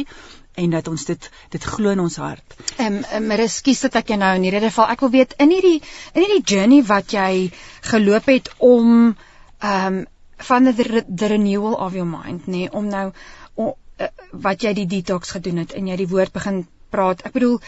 [0.61, 2.57] en dat ons dit dit glo in ons hart.
[2.77, 5.53] Ehm um, maar ekskuus dat ek jou nou in hierdie geval ek wil weet in
[5.55, 5.79] hierdie
[6.15, 7.51] in hierdie journey wat jy
[7.93, 9.15] geloop het om
[9.59, 10.01] ehm um,
[10.41, 13.11] van the, the renewal of your mind nê nee, om nou
[13.55, 17.21] om, uh, wat jy die detox gedoen het en jy die woord begin praat.
[17.29, 17.59] Ek bedoel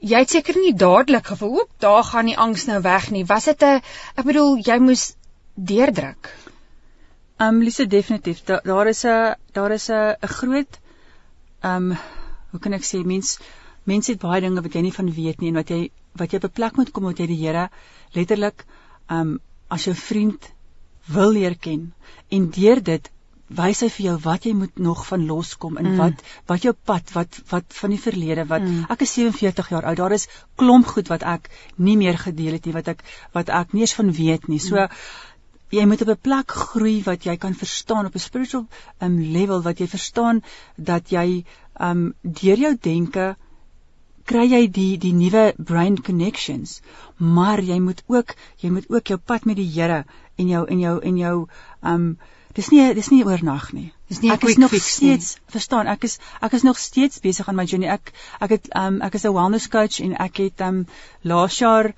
[0.00, 3.44] jy het seker nie dadelik gevoel, "Oep, daar gaan die angs nou weg nie." Was
[3.44, 3.82] dit 'n
[4.16, 5.14] ek bedoel, jy moes
[5.54, 6.34] deurdruk.
[7.38, 8.44] Ehm um, Lise definitief.
[8.44, 10.78] Da, daar is 'n daar is 'n 'n groot
[11.60, 11.96] ehm um,
[12.50, 13.38] hoe kan ek sê mens
[13.84, 16.36] mense het baie dinge wat jy nie van weet nie en wat jy wat jy
[16.36, 17.70] op 'n plek moet kom wat jy die Here
[18.12, 18.64] letterlik
[19.08, 20.52] ehm um, as jou vriend
[21.06, 21.94] wil leer ken
[22.28, 23.10] en deur dit
[23.48, 26.00] wys hy vir jou wat jy moet nog van loskom en mm.
[26.00, 28.84] wat wat jou pad wat wat van die verlede wat mm.
[28.92, 30.28] ek is 47 jaar oud daar is
[30.60, 33.96] klomp goed wat ek nie meer gedeel het nie wat ek wat ek nie eens
[33.96, 35.00] van weet nie so mm.
[35.78, 38.66] jy moet op 'n plek groei wat jy kan verstaan op 'n spiritual
[39.00, 40.42] um, level wat jy verstaan
[40.76, 41.44] dat jy
[41.80, 43.36] um deur jou denke
[44.28, 46.80] kry jy die die nuwe brain connections
[47.16, 50.04] maar jy moet ook jy moet ook jou pad met die Here
[50.36, 51.36] en jou en jou en jou
[51.82, 52.18] um
[52.58, 53.90] dis nie dis nie oornag nie.
[54.10, 55.44] Dis nie ek is nog steeds nie.
[55.54, 57.90] verstaan, ek is ek is nog steeds besig aan my journey.
[57.92, 58.12] Ek
[58.44, 60.86] ek het um ek is 'n wellness coach en ek het um
[61.22, 61.92] laas jaar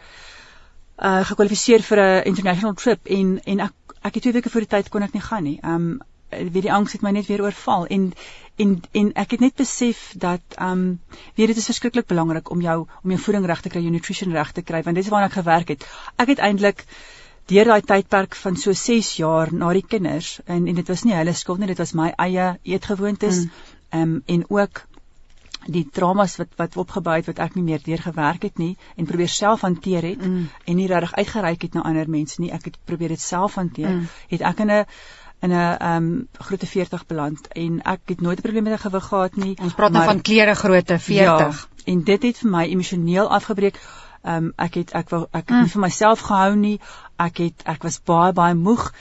[0.98, 4.74] uh gekwalifiseer vir 'n international trip en en ek ek het twee weke voor die
[4.76, 5.58] tyd kon ek nie gaan nie.
[5.64, 8.12] Um weet die angs het my net weer oorval en
[8.56, 11.00] en en ek het net besef dat um
[11.36, 14.32] weet dit is verskriklik belangrik om jou om jou voeding reg te kry, jou nutrition
[14.32, 15.86] reg te kry want dis waarna ek gewerk het.
[16.16, 16.84] Ek het eintlik
[17.46, 21.14] deur daai tydperk van so 6 jaar na die kinders en en dit was nie
[21.14, 23.50] hulle skuld nie dit was my eie eetgewoontes mm.
[24.00, 24.84] um, en ook
[25.68, 29.06] die traumas wat wat opgebou het wat ek nie meer deur gewerk het nie en
[29.06, 30.48] probeer self hanteer het mm.
[30.64, 33.90] en nie regtig uitgereik het na ander mense nie ek het probeer dit self hanteer
[33.90, 34.06] mm.
[34.30, 34.84] het ek in 'n
[35.40, 38.84] in 'n ehm um, grootte 40 beland en ek het nooit 'n probleem met 'n
[38.88, 42.50] gewig gehad nie ons praat nou van klere grootte 40 ja, en dit het vir
[42.50, 43.80] my emosioneel afgebreek
[44.22, 45.60] Ehm um, ek het ek wou ek het mm.
[45.64, 46.78] nie vir myself gehou nie.
[47.26, 48.92] Ek het ek was baie baie moeg.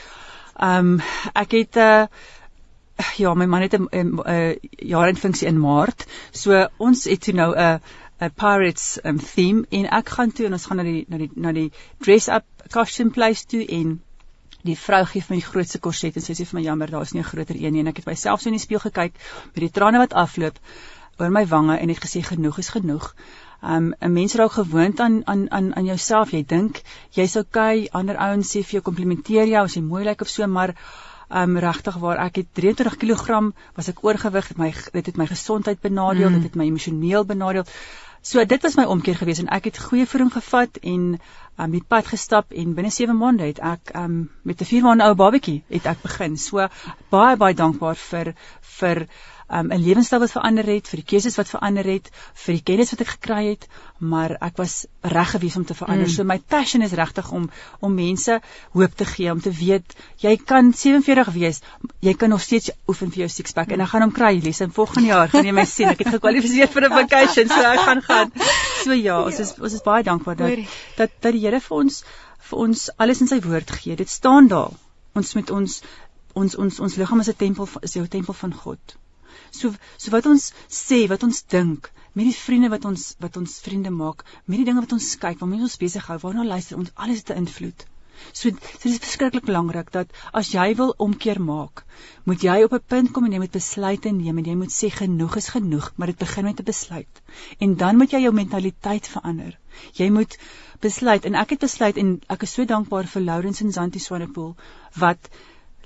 [0.59, 0.99] Um,
[1.33, 2.07] ek het 'n uh,
[3.17, 4.59] ja, my man het 'n 'n
[4.93, 6.05] jaar in funksie in Maart.
[6.31, 7.79] So ons het toe nou 'n
[8.19, 11.31] 'n Pirates um, theme en ek gaan toe en ons gaan na die na die
[11.35, 14.01] na die dress up costume place toe en
[14.67, 17.01] die vrou gee vir my die grootste korset en sy sê vir my jammer, daar
[17.07, 19.13] is nie 'n groter een nie en ek het myself so in die spieël gekyk
[19.53, 20.59] met die trane wat afloop
[21.19, 23.15] oor my wange en het gesê genoeg is genoeg.
[23.61, 26.31] Um 'n mens raak gewoond aan aan aan aan jouself.
[26.31, 30.21] Jy dink jy's okay, ander ouens sê vir jou komplimenteer jou as jy mooi lyk
[30.21, 30.75] of so, maar
[31.29, 35.81] um regtig waar ek het 23 kg was ek oorgewig, my dit het my gesondheid
[35.81, 36.33] benadeel, mm.
[36.33, 37.65] dit het my emosioneel benadeel.
[38.21, 41.19] So dit was my omkeer gewees en ek het goeie voeding gevat en
[41.59, 45.03] um die pad gestap en binne 7 maande het ek um met 'n 4 maande
[45.03, 46.37] ou babatjie het ek begin.
[46.37, 46.67] So
[47.11, 48.33] baie baie dankbaar vir
[48.79, 49.07] vir
[49.51, 52.91] um, 'n lewenstyl wat verander het, vir die keuses wat verander het, vir die kennis
[52.93, 56.07] wat ek gekry het, maar ek was reg gewees om te verander.
[56.07, 56.13] Mm.
[56.13, 58.39] So my passion is regtig om om mense
[58.73, 61.61] hoop te gee om te weet jy kan 47 wees,
[61.99, 64.63] jy kan nog steeds oefen vir jou six pack en ek gaan hom kry Lise
[64.63, 65.89] in volgende jaar gaan jy my sien.
[65.89, 68.31] Ek het gekwalifiseer vir 'n vacation, so ek gaan gaan.
[68.83, 70.59] So ja, ons is ons is baie dankbaar dat
[70.97, 72.03] dat dat die Here vir ons
[72.49, 73.95] vir ons alles in sy woord gee.
[73.95, 74.71] Dit staan daar.
[75.15, 75.81] Ons met ons
[76.33, 78.95] ons ons ons liggaam is 'n tempel is jou tempel van God.
[79.51, 83.59] So so wat ons sê, wat ons dink, met die vriende wat ons wat ons
[83.65, 86.91] vriende maak, met die dinge wat ons kyk, waarmee ons besig hou, waarna luister ons,
[86.95, 87.85] alles 'n invloed.
[88.33, 90.09] So, so dit is verskriklik belangrik dat
[90.39, 91.83] as jy wil omkeer maak,
[92.29, 94.89] moet jy op 'n punt kom en jy moet besluite neem en jy moet sê
[94.91, 97.21] genoeg is genoeg, maar dit begin met 'n besluit.
[97.59, 99.57] En dan moet jy jou mentaliteit verander.
[99.93, 100.37] Jy moet
[100.81, 104.55] besluit en ek het besluit en ek is so dankbaar vir Lawrence en Zanti Swanepoel
[104.95, 105.29] wat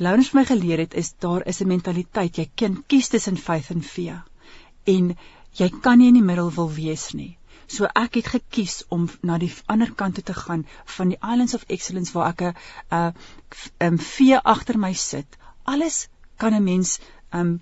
[0.03, 3.81] Vir my geleer het is daar is 'n mentaliteit jy kan kies tussen faith en
[3.81, 4.23] fear
[4.85, 5.15] en
[5.59, 7.37] jy kan nie in die middel wil wees nie.
[7.67, 10.65] So ek het gekies om na die ander kant toe te gaan
[10.97, 12.53] van die Islands of Excellence waar ek 'n
[12.91, 13.13] 'n
[13.93, 15.37] 'n vee agter my sit.
[15.63, 16.99] Alles kan 'n mens
[17.31, 17.61] um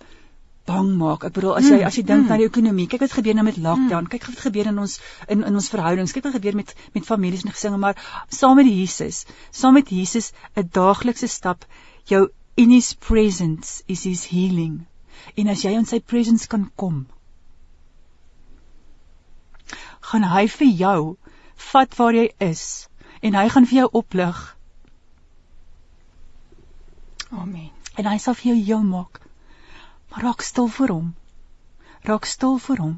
[0.65, 1.23] bang maak.
[1.23, 2.29] Ek bedoel as jy as jy dink mm.
[2.29, 4.03] na die ekonomie, kyk wat gebeur nou met lockdown.
[4.03, 4.11] Mm.
[4.13, 6.11] Kyk wat gebeur in ons in in ons verhoudings.
[6.11, 7.95] Kyk wat gebeur met met families en gesinge, maar
[8.29, 11.65] saam met Jesus, saam met Jesus 'n daaglikse stap
[12.11, 12.27] jou
[12.61, 14.85] in his presence is his healing.
[15.37, 17.05] En as jy in sy presence kan kom,
[20.11, 21.01] gaan hy vir jou
[21.71, 22.63] vat waar jy is
[23.21, 24.39] en hy gaan vir jou oplig.
[27.31, 27.69] Amen.
[27.95, 29.21] En hy sal vir jou heel maak.
[30.11, 31.11] Maar raak stil vir hom.
[32.07, 32.95] Raak stil vir hom.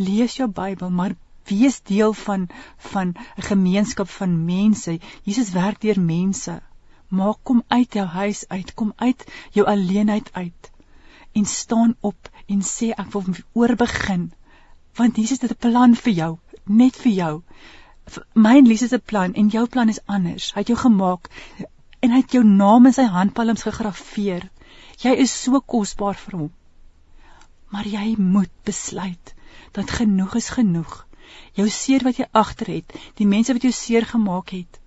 [0.00, 1.14] Lees jou Bybel, maar
[1.50, 2.48] wees deel van
[2.90, 4.98] van 'n gemeenskap van mense.
[5.28, 6.60] Jesus werk deur mense
[7.10, 9.24] maak kom uit jou huis uit, kom uit
[9.56, 10.70] jou alleenheid uit
[11.32, 14.30] en staan op en sê ek wil oorbegin
[14.98, 17.42] want Jesus het 'n plan vir jou, net vir jou.
[18.34, 20.52] My en Lise se plan en jou plan is anders.
[20.54, 21.30] Hy het jou gemaak
[22.00, 24.50] en hy het jou naam in sy handpalms gegraveer.
[24.98, 26.52] Jy is so kosbaar vir hom.
[27.68, 29.34] Maar jy moet besluit
[29.72, 31.06] dat genoeg is genoeg.
[31.54, 34.80] Jou seer wat jy agter het, die mense wat jou seer gemaak het,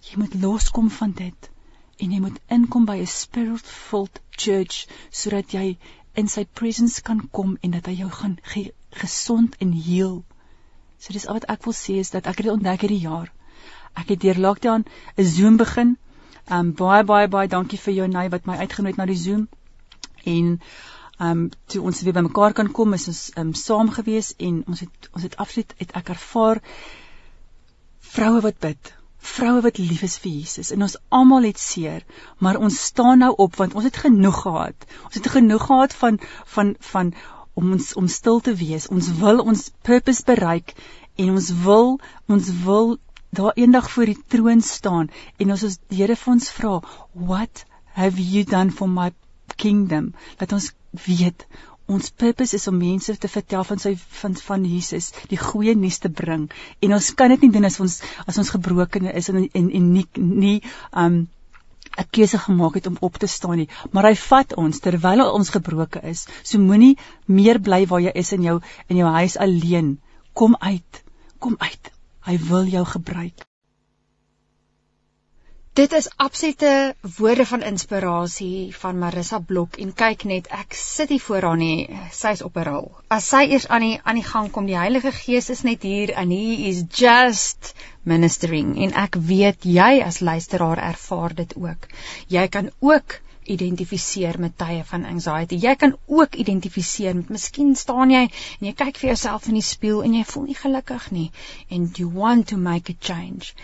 [0.00, 1.50] jy moet loskom van dit
[1.98, 5.78] en jy moet inkom by 'n spirit-filled church sodat jy
[6.14, 10.24] in sy presence kan kom en dat hy jou gaan ge gesond en heel.
[10.98, 13.32] So dis al wat ek wil sê is dat ek het ontdek hierdie jaar.
[13.94, 14.84] Ek het deur lockdown
[15.16, 15.96] 'n Zoom begin.
[16.50, 19.48] Um baie baie baie dankie vir jou Nay wat my uitgenooi het na die Zoom.
[20.24, 20.60] En
[21.18, 25.10] um toe ons weer bymekaar kan kom is ons um saam gewees en ons het
[25.12, 26.62] ons het absoluut het ek ervaar
[28.00, 28.97] vroue wat bid
[29.28, 32.04] vroue wat lief is vir Jesus en ons almal het seer,
[32.38, 34.86] maar ons staan nou op want ons het genoeg gehad.
[35.08, 36.20] Ons het genoeg gehad van
[36.54, 37.12] van van
[37.58, 38.88] om ons om stil te wees.
[38.94, 40.74] Ons wil ons purpose bereik
[41.18, 41.94] en ons wil
[42.26, 42.96] ons wil
[43.38, 46.80] daar eendag voor die troon staan en ons die Here vir ons vra,
[47.12, 47.64] "What
[47.98, 49.10] have you done for my
[49.56, 50.72] kingdom?" Dat ons
[51.06, 51.46] weet
[51.88, 55.98] Ons purpose is om mense te vertel van sy van van Jesus, die goeie nuus
[56.04, 56.50] te bring.
[56.84, 59.90] En ons kan dit nie doen as ons as ons gebroken is en en, en
[59.94, 60.58] nie nie
[60.92, 61.18] um
[61.98, 63.68] 'n keuse gemaak het om op te staan nie.
[63.90, 66.26] Maar hy vat ons terwyl ons gebroken is.
[66.42, 66.96] So moenie
[67.26, 69.98] meer bly waar jy is in jou in jou huis alleen.
[70.32, 71.04] Kom uit.
[71.38, 71.92] Kom uit.
[72.28, 73.47] Hy wil jou gebruik.
[75.78, 81.22] Dit is absolute woorde van inspirasie van Marissa Blok en kyk net ek sit hier
[81.22, 81.86] voor haar nie
[82.16, 82.88] sy's op 'n rol.
[83.16, 86.16] As sy eers aan die aan die gang kom, die Heilige Gees is net hier
[86.16, 91.86] and he is just ministering en ek weet jy as luisteraar ervaar dit ook.
[92.26, 95.54] Jy kan ook identifiseer met tye van anxiety.
[95.62, 99.68] Jy kan ook identifiseer met miskien staan jy en jy kyk vir jouself in die
[99.70, 101.30] spieël en jy voel nie gelukkig nie
[101.70, 103.54] and you want to make a change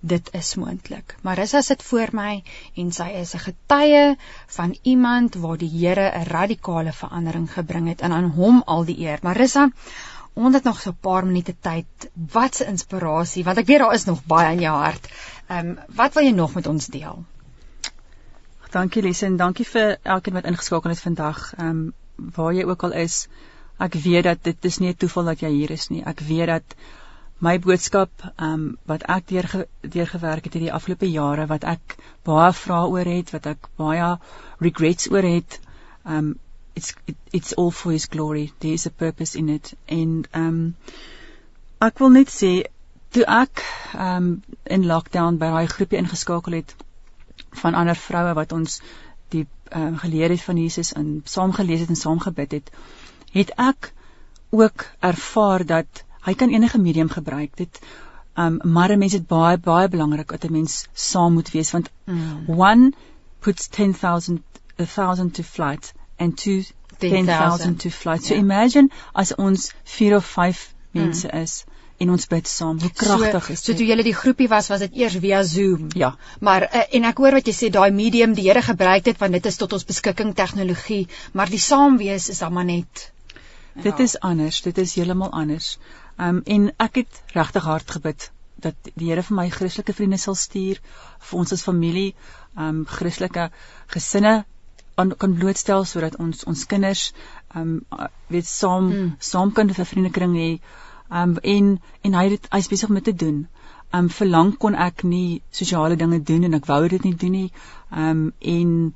[0.00, 1.16] dit is moontlik.
[1.22, 2.42] Marissa sit voor my
[2.74, 8.00] en sy is 'n getuie van iemand waar die Here 'n radikale verandering gebring het
[8.00, 9.18] en aan hom al die eer.
[9.22, 9.70] Marissa,
[10.34, 12.10] ons het nog so 'n paar minute tyd.
[12.32, 15.08] Wat 'n inspirasie, want ek weet daar is nog baie in jou hart.
[15.48, 17.24] Ehm um, wat wil jy nog met ons deel?
[18.70, 21.54] Dankie Lise en dankie vir elkeen wat ingeskakel het vandag.
[21.58, 21.92] Ehm um,
[22.34, 23.28] waar jy ook al is,
[23.78, 26.02] ek weet dat dit is nie 'n toeval dat jy hier is nie.
[26.04, 26.62] Ek weet dat
[27.40, 29.48] my boodskap um, wat ek deur
[29.80, 31.96] deurgewerk het hierdie afgelope jare wat ek
[32.28, 34.10] baie vrae oor het, wat ek baie
[34.60, 35.60] regrets oor het.
[36.04, 36.34] Um,
[36.76, 38.52] it's it, it's all for his glory.
[38.60, 39.72] There is a purpose in it.
[39.86, 40.60] En um,
[41.80, 42.52] ek wil net sê
[43.10, 43.64] toe ek
[43.96, 46.76] um, in lockdown by daai groepie ingeskakel het
[47.62, 48.78] van ander vroue wat ons
[49.32, 52.70] die um, geleer het van Jesus en saam gelees het en saam gebid het,
[53.32, 53.90] het ek
[54.50, 57.56] ook ervaar dat hy kan enige medium gebruik.
[57.56, 57.80] Dit
[58.34, 62.44] um, maar mense dit baie baie belangrik dat 'n mens saam moet wees want mm.
[62.46, 62.92] one
[63.38, 64.40] puts 10000
[64.78, 66.62] a thousand to flight and to
[66.98, 68.24] 10,000 to flight.
[68.24, 68.42] So yeah.
[68.42, 68.44] Ja.
[68.44, 71.42] imagine as ons 4 of 5 mense mm.
[71.42, 71.64] is
[72.00, 72.80] en ons bid saam.
[72.80, 73.64] Hoe kragtig so, is dit?
[73.64, 75.88] So toe julle die groepie was, was dit eers via Zoom.
[75.94, 76.14] Ja.
[76.40, 79.36] Maar uh, en ek hoor wat jy sê daai medium die Here gebruik het want
[79.36, 83.10] dit is tot ons beskikking tegnologie, maar die saamwees is dan maar net
[83.80, 83.90] ja.
[83.90, 84.60] Dit is anders.
[84.62, 85.78] Dit is heeltemal anders.
[86.18, 90.36] Um en ek het regtig hard gebid dat die Here vir my Christelike vriende sal
[90.36, 90.80] stuur
[91.28, 92.14] vir ons as familie,
[92.56, 93.50] um Christelike
[93.88, 94.42] gesinne
[95.00, 97.12] aan kan blootstel sodat ons ons kinders
[97.54, 99.14] ehm um, weet saam mm.
[99.30, 100.50] saam kan 'n vriendekring hê.
[101.10, 103.38] Ehm um, en en hy het hy's besig met te doen.
[103.90, 107.34] Ehm um, verlang kon ek nie sosiale dinge doen en ek wou dit nie doen
[107.38, 107.50] nie.
[107.90, 108.94] Ehm um, en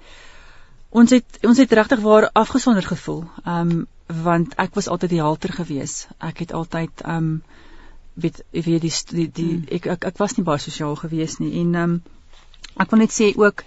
[0.91, 3.25] ons het ons het regtig waar afgesonder gevoel.
[3.45, 6.07] Ehm um, want ek was altyd die halter gewees.
[6.19, 7.43] Ek het altyd um,
[8.15, 9.67] weet weet die die, die mm.
[9.79, 11.95] ek, ek ek was nie baie sosiaal gewees nie en um,
[12.77, 13.65] ek wil net sê ook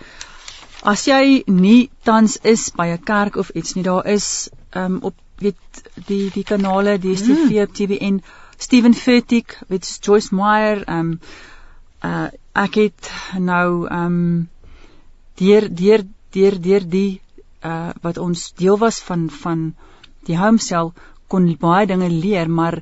[0.85, 5.15] As jy nie tans is by 'n kerk of iets nie, daar is um op
[5.41, 7.73] weet die die kanale, die TV, mm.
[7.73, 8.21] TVN,
[8.57, 11.19] Steven Furtick, weet Joyce Meyer, um
[12.03, 14.49] uh ek het nou um
[15.35, 17.21] deur deur deur deur die
[17.63, 19.73] uh wat ons deel was van van
[20.27, 20.93] die home cell
[21.27, 22.81] kon baie dinge leer, maar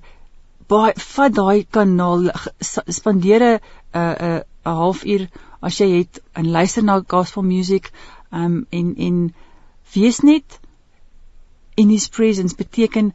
[0.70, 2.30] baie vat daai kanaal
[2.62, 3.60] spandeer 'n
[3.94, 5.28] 'n 'n halfuur
[5.62, 7.92] as jy het en luister na gospel music
[8.32, 9.18] um en en
[9.94, 10.60] wees net
[11.76, 13.14] in his presence beteken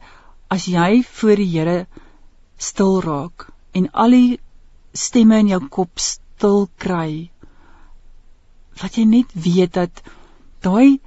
[0.55, 1.77] as jy voor die Here
[2.57, 4.39] stil raak en al die
[4.93, 7.31] stemme in jou kop stil kry
[8.81, 10.03] wat jy net weet dat
[10.65, 10.99] daai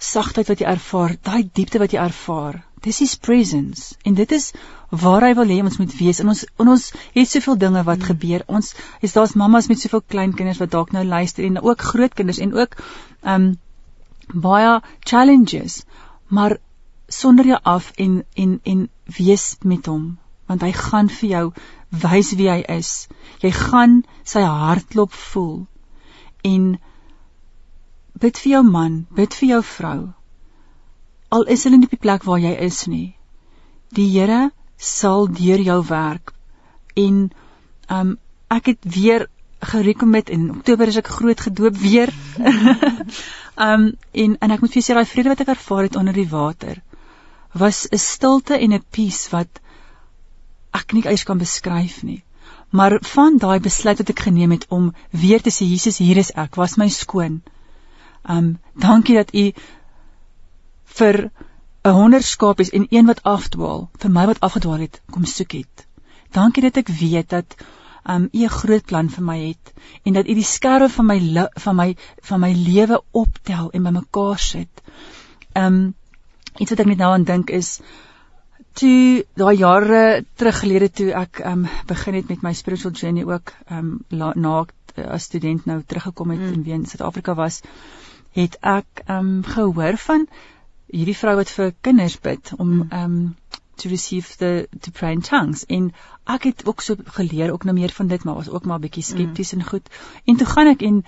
[0.00, 3.94] sagtheid wat jy ervaar, daai diepte wat jy ervaar, dis his presence.
[4.08, 4.50] En dit is
[4.90, 6.20] waar hy wil hê ons moet wees.
[6.22, 8.44] En ons en ons het soveel dinge wat gebeur.
[8.48, 8.72] Ons
[9.04, 12.40] is daar's mammas met soveel klein kinders wat dalk nou luister en ook groot kinders
[12.40, 12.78] en ook
[13.34, 13.52] um
[14.32, 15.82] baie challenges.
[16.28, 16.56] Maar
[17.08, 20.16] sonder jou af en en en wees met hom.
[20.48, 21.46] Want hy gaan vir jou
[21.90, 23.08] wys wie hy is.
[23.44, 25.66] Jy gaan sy hartklop voel.
[26.46, 26.78] En
[28.20, 30.00] bid vir jou man bid vir jou vrou
[31.30, 33.14] al is hulle nie op die plek waar jy is nie.
[33.94, 36.32] Die Here sal deur jou werk.
[36.98, 37.28] En
[37.98, 38.16] um
[38.50, 39.28] ek het weer
[39.70, 42.12] gerekomit in Oktober is ek groot gedoop weer.
[43.56, 43.90] um
[44.24, 46.82] en en ek moet vir sê daai vrede wat ek ervaar het onder die water
[47.62, 49.60] was 'n stilte en 'n peace wat
[50.74, 52.22] ek nie eers kan beskryf nie.
[52.70, 56.30] Maar van daai besluit wat ek geneem het om weer te sê Jesus hier is
[56.34, 57.42] ek, was my skoon.
[58.28, 59.52] Um dankie dat u
[60.84, 61.30] vir
[61.84, 65.86] 'n 100 skapies en een wat afdwaal, vir my wat afgedwaal het, kom soek het.
[66.30, 67.56] Dankie dat ek weet dat
[68.04, 69.72] um u 'n groot plan vir my het
[70.04, 74.38] en dat u die skerwe van my van my van my lewe optel en bymekaar
[74.38, 74.82] sit.
[75.54, 75.94] Um
[76.58, 77.80] iets wat ek net nou aan dink is
[78.72, 83.52] toe daai jare terug gelede toe ek um begin het met my spiritual journey ook
[83.70, 84.32] um na
[84.96, 86.52] as student nou teruggekom het mm.
[86.52, 87.60] en weer in Suid-Afrika was,
[88.36, 90.26] het ek um gehoor van
[90.90, 93.02] hierdie vrou wat vir kinders bid om hmm.
[93.02, 93.36] um
[93.80, 95.90] to receive the to pray in tongues en
[96.34, 98.86] ek het ook so geleer ook nou meer van dit maar was ook maar 'n
[98.86, 99.60] bietjie skepties mm.
[99.60, 99.88] en goed
[100.24, 100.98] en toe gaan ek en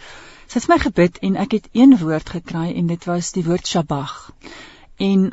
[0.47, 3.67] sy het my gebid en ek het een woord gekry en dit was die woord
[3.67, 4.17] shabach
[4.97, 5.29] en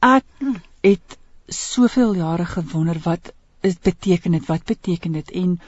[0.00, 0.56] ek mm.
[0.80, 5.60] het soveel jare gewonder wat dit beteken dit wat beteken dit en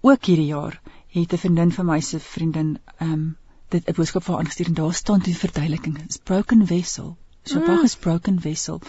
[0.00, 0.80] ook hierdie jaar
[1.18, 3.36] het 'n vriendin van my se vriendin um
[3.68, 7.16] dit 'n boodskap vir haar aangestuur en daar staan die verduideliking is broken vessel
[7.48, 7.66] So mm.
[7.66, 8.80] Bach is broken vessel.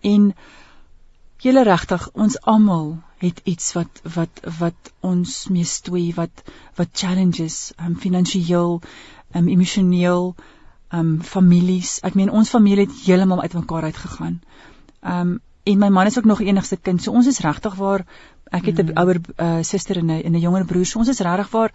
[0.00, 0.34] En
[1.42, 6.44] julle regtig, ons almal het iets wat wat wat ons mee stoei wat
[6.78, 8.78] wat challenges um finansiëel
[9.34, 10.30] um emosioneel
[10.94, 14.38] um families ek meen ons familie het heeltemal uitmekaar uitgegaan
[15.14, 15.34] um
[15.68, 18.04] en my man is ook nog enigste kind so ons is regtig waar
[18.58, 19.00] ek het 'n mm.
[19.02, 21.72] ouer uh, suster en 'n en 'n jonger broer so ons is regtig waar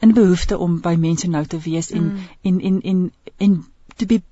[0.00, 2.28] in behoefte om by mense nou te wees en mm.
[2.42, 3.64] en en en en
[3.96, 4.22] to be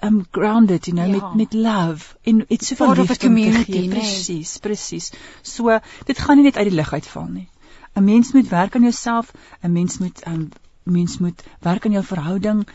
[0.00, 1.12] um grounded you know ja.
[1.12, 3.88] met met love en it's so van die community nee.
[3.88, 7.48] presies presies so dit gaan nie net uit die lug uitval nie
[7.94, 9.32] 'n mens moet werk aan jouself
[9.62, 10.48] 'n mens moet um
[10.82, 12.66] mens moet werk aan jou verhouding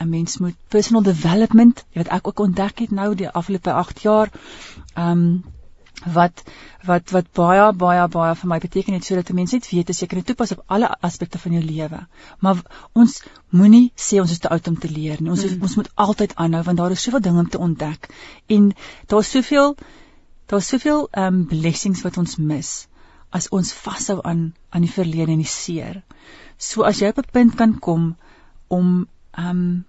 [0.00, 4.30] 'n mens moet personal development wat ek ook ontdek het nou die afgelope 8 jaar
[4.96, 5.44] um
[6.04, 6.42] wat
[6.84, 10.08] wat wat baie baie baie vir my beteken het sodat mense net weet as jy
[10.10, 12.00] kan dit toepas op alle aspekte van jou lewe.
[12.40, 12.62] Maar
[12.92, 15.30] ons moenie sê ons is te oud om te leer nie.
[15.30, 15.62] Ons mm.
[15.62, 18.10] ons moet altyd aanhou want daar is soveel dinge om te ontdek
[18.48, 18.72] en
[19.06, 19.76] daar's soveel
[20.46, 22.72] daar's soveel ehm um, blessings wat ons mis
[23.30, 26.02] as ons vashou aan aan die verlede en die seer.
[26.58, 28.16] So as jy op 'n punt kan kom
[28.68, 29.84] om ehm um,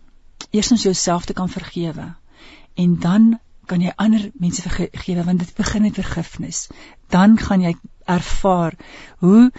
[0.52, 2.14] eerstens jouself te kan vergewe
[2.74, 6.68] en dan kan jy ander mense vergewe want dit begin met vergifnis.
[7.10, 7.76] Dan gaan jy
[8.06, 8.76] ervaar
[9.24, 9.52] hoe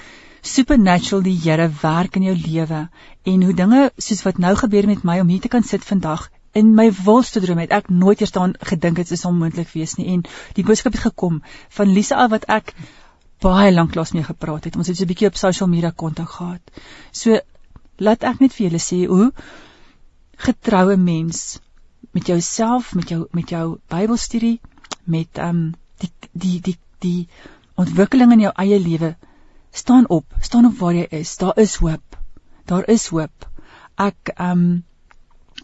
[0.45, 2.89] supernatural die Here werk in jou lewe
[3.23, 6.29] en hoe dinge soos wat nou gebeur met my om hier te kan sit vandag
[6.55, 10.07] in my wildste droom het ek nooit eers daaraan gedink dit is onmoontlik wees nie.
[10.13, 10.23] En
[10.55, 11.41] die boodskap het gekom
[11.79, 12.75] van Lisa wat ek
[13.43, 14.77] baie lank lank mee gepraat het.
[14.77, 16.63] Ons het so 'n bietjie op social media kontak gehad.
[17.13, 17.41] So
[17.99, 19.33] laat ek net vir julle sê hoe
[20.37, 21.59] getroue mens
[22.15, 24.61] met jouself, met jou met jou Bybelstudie,
[25.05, 27.29] met ehm um, die die die die
[27.75, 29.17] ontwikkeling in jou eie lewe.
[29.71, 31.37] Staan op, staan op waar jy is.
[31.37, 32.19] Daar is hoop.
[32.65, 33.49] Daar is hoop.
[33.97, 34.85] Ek ehm um,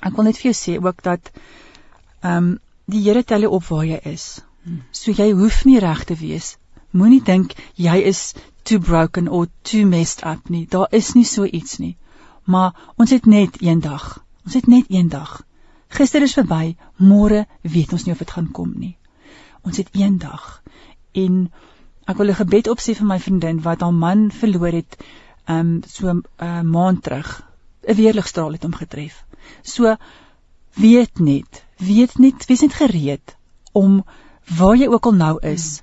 [0.00, 1.30] ek wil net vir jou sê ook dat
[2.20, 2.58] ehm um,
[2.90, 4.40] die Here tel op waar jy is.
[4.90, 6.56] So jy hoef nie reg te wees.
[6.90, 10.66] Moenie dink jy is too broken or too messed up nie.
[10.66, 11.96] Daar is nie so iets nie.
[12.44, 14.18] Maar ons het net een dag.
[14.44, 15.42] Ons het net een dag.
[15.90, 18.96] Gister is verby, môre weet ons nie of dit gaan kom nie.
[19.66, 20.62] Ons het een dag
[21.12, 21.50] en
[22.06, 24.96] ek wil 'n gebed opsê vir my vriendin wat haar man verloor het
[25.48, 27.42] um so 'n uh, maand terug.
[27.88, 29.24] 'n Weerligstraal het hom getref.
[29.62, 29.96] So
[30.74, 33.36] weet net, weet net, wees net gereed
[33.72, 34.04] om
[34.46, 35.82] waar jy ook al nou is.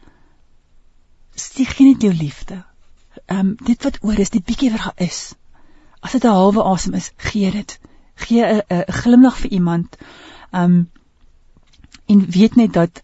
[1.35, 2.63] Stieg net jou liefde.
[3.27, 5.35] Um dit wat oor is, die bietjie wat daar is.
[5.99, 7.79] As dit 'n halwe asem is, gee dit
[8.25, 9.97] gee 'n 'n glimlag vir iemand.
[10.51, 10.89] Um
[12.07, 13.01] en weet net dat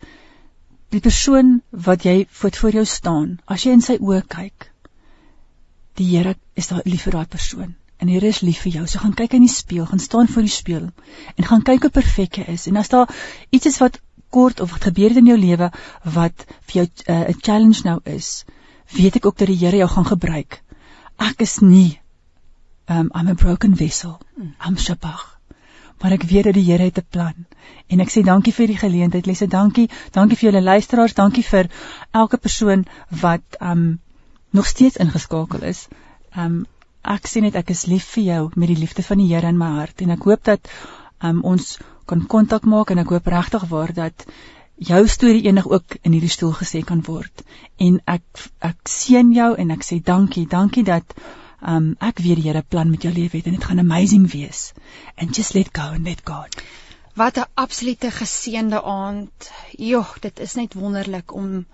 [0.90, 4.72] die persoon wat jy voor voor jou staan, as jy in sy oë kyk,
[6.00, 7.76] die Here is daar lief vir daai persoon.
[8.00, 8.88] En die Here is lief vir jou.
[8.88, 10.90] So gaan kyk in die spieël, gaan staan voor die spieël
[11.36, 12.68] en gaan kyk hoe perfek jy is.
[12.68, 13.12] En as daar
[13.50, 14.00] iets is wat
[14.34, 15.70] kort of wat gebeur het in jou lewe
[16.04, 18.46] wat vir jou uh, 'n uh, challenge nou is,
[18.92, 20.62] weet ek ook dat die Here jou gaan gebruik.
[21.18, 22.02] Ek is nie
[22.88, 24.20] um, I'm a broken vessel.
[24.60, 25.34] I'm Shabach.
[26.04, 27.46] Maar ek weet dat die Here het 'n plan.
[27.88, 29.26] En ek sê dankie vir die geleentheid.
[29.26, 29.90] Lesse, dankie.
[30.12, 31.14] Dankie vir julle luisteraars.
[31.14, 31.70] Dankie vir
[32.12, 34.00] elke persoon wat um
[34.50, 35.88] nog steeds ingeskakel is.
[36.36, 36.66] Um
[37.02, 39.58] ek sê net ek is lief vir jou met die liefde van die Here in
[39.58, 40.70] my hart en ek hoop dat
[41.22, 44.26] um ons kan kontak maak en ek hoop regtig waar dat
[44.76, 47.44] jou storie enig ook in hierdie stoel gesê kan word.
[47.78, 48.24] En ek
[48.60, 50.48] ek seën jou en ek sê dankie.
[50.48, 51.16] Dankie dat
[51.66, 54.74] um ek weet die Here plan met jou lewe het en dit gaan amazing wees.
[55.16, 56.62] And just let go and let God.
[57.16, 59.52] Wat 'n absolute geseënde aand.
[59.78, 61.66] Jogg, dit is net wonderlik om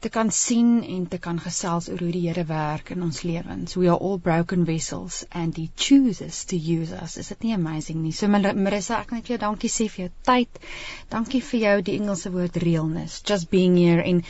[0.00, 3.74] te kan sien en te kan gesels oor hoe die Here werk in ons lewens.
[3.76, 7.16] We are all broken vessels and he chooses to use us.
[7.16, 8.12] Is dit nie amazing nie?
[8.12, 10.62] So Marissa, ek net vir jou dankie sê vir jou tyd.
[11.10, 13.22] Dankie vir jou die Engelse woord realness.
[13.26, 14.22] Just being here en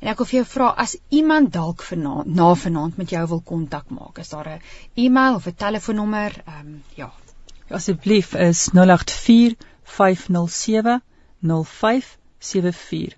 [0.00, 3.40] En ek wil vir jou vra as iemand dalk vanaand na vanaand met jou wil
[3.50, 4.60] kontak maak, is daar 'n
[5.04, 6.36] e-mail of 'n telefoonnommer?
[6.46, 7.10] Ehm um, ja.
[7.70, 11.00] Asseblief is 084 507
[11.40, 13.16] 0574.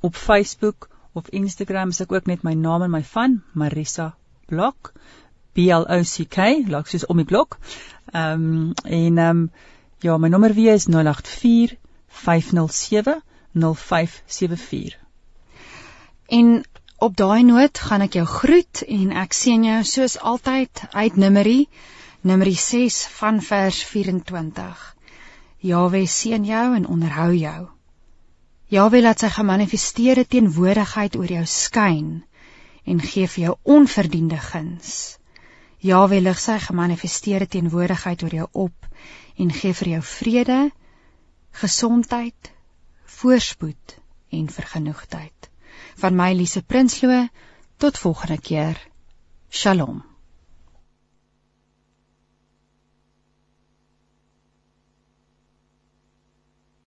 [0.00, 4.12] Op Facebook of Instagram is ek ook net my naam en my van Marissa
[4.46, 4.92] Blok
[5.56, 6.38] B L O C K,
[6.68, 7.56] like soos om die blok.
[8.12, 9.50] Ehm um, en ehm um,
[10.04, 13.22] ja, my nommer weer is 084 507
[13.54, 14.98] 0574.
[16.26, 16.64] En
[16.98, 21.68] op daai noot gaan ek jou groet en ek sien jou soos altyd uit Numeri
[22.20, 24.96] Numeri 6 van vers 24.
[25.62, 27.75] Jawe seën jou en onderhou jou.
[28.66, 32.08] Jawe laat sy gemanifesteerde teenwoordigheid oor jou skyn
[32.82, 34.88] en gee vir jou onverdiende guns.
[35.86, 38.88] Jawe lig sy gemanifesteerde teenwoordigheid oor jou op
[39.38, 40.58] en gee vir jou vrede,
[41.62, 42.50] gesondheid,
[43.20, 43.96] voorspoed
[44.34, 45.50] en vergenoegdheid
[46.02, 47.22] van my Lise Prinsloo
[47.78, 48.78] Tot volgende keer.
[49.50, 50.15] Shalom.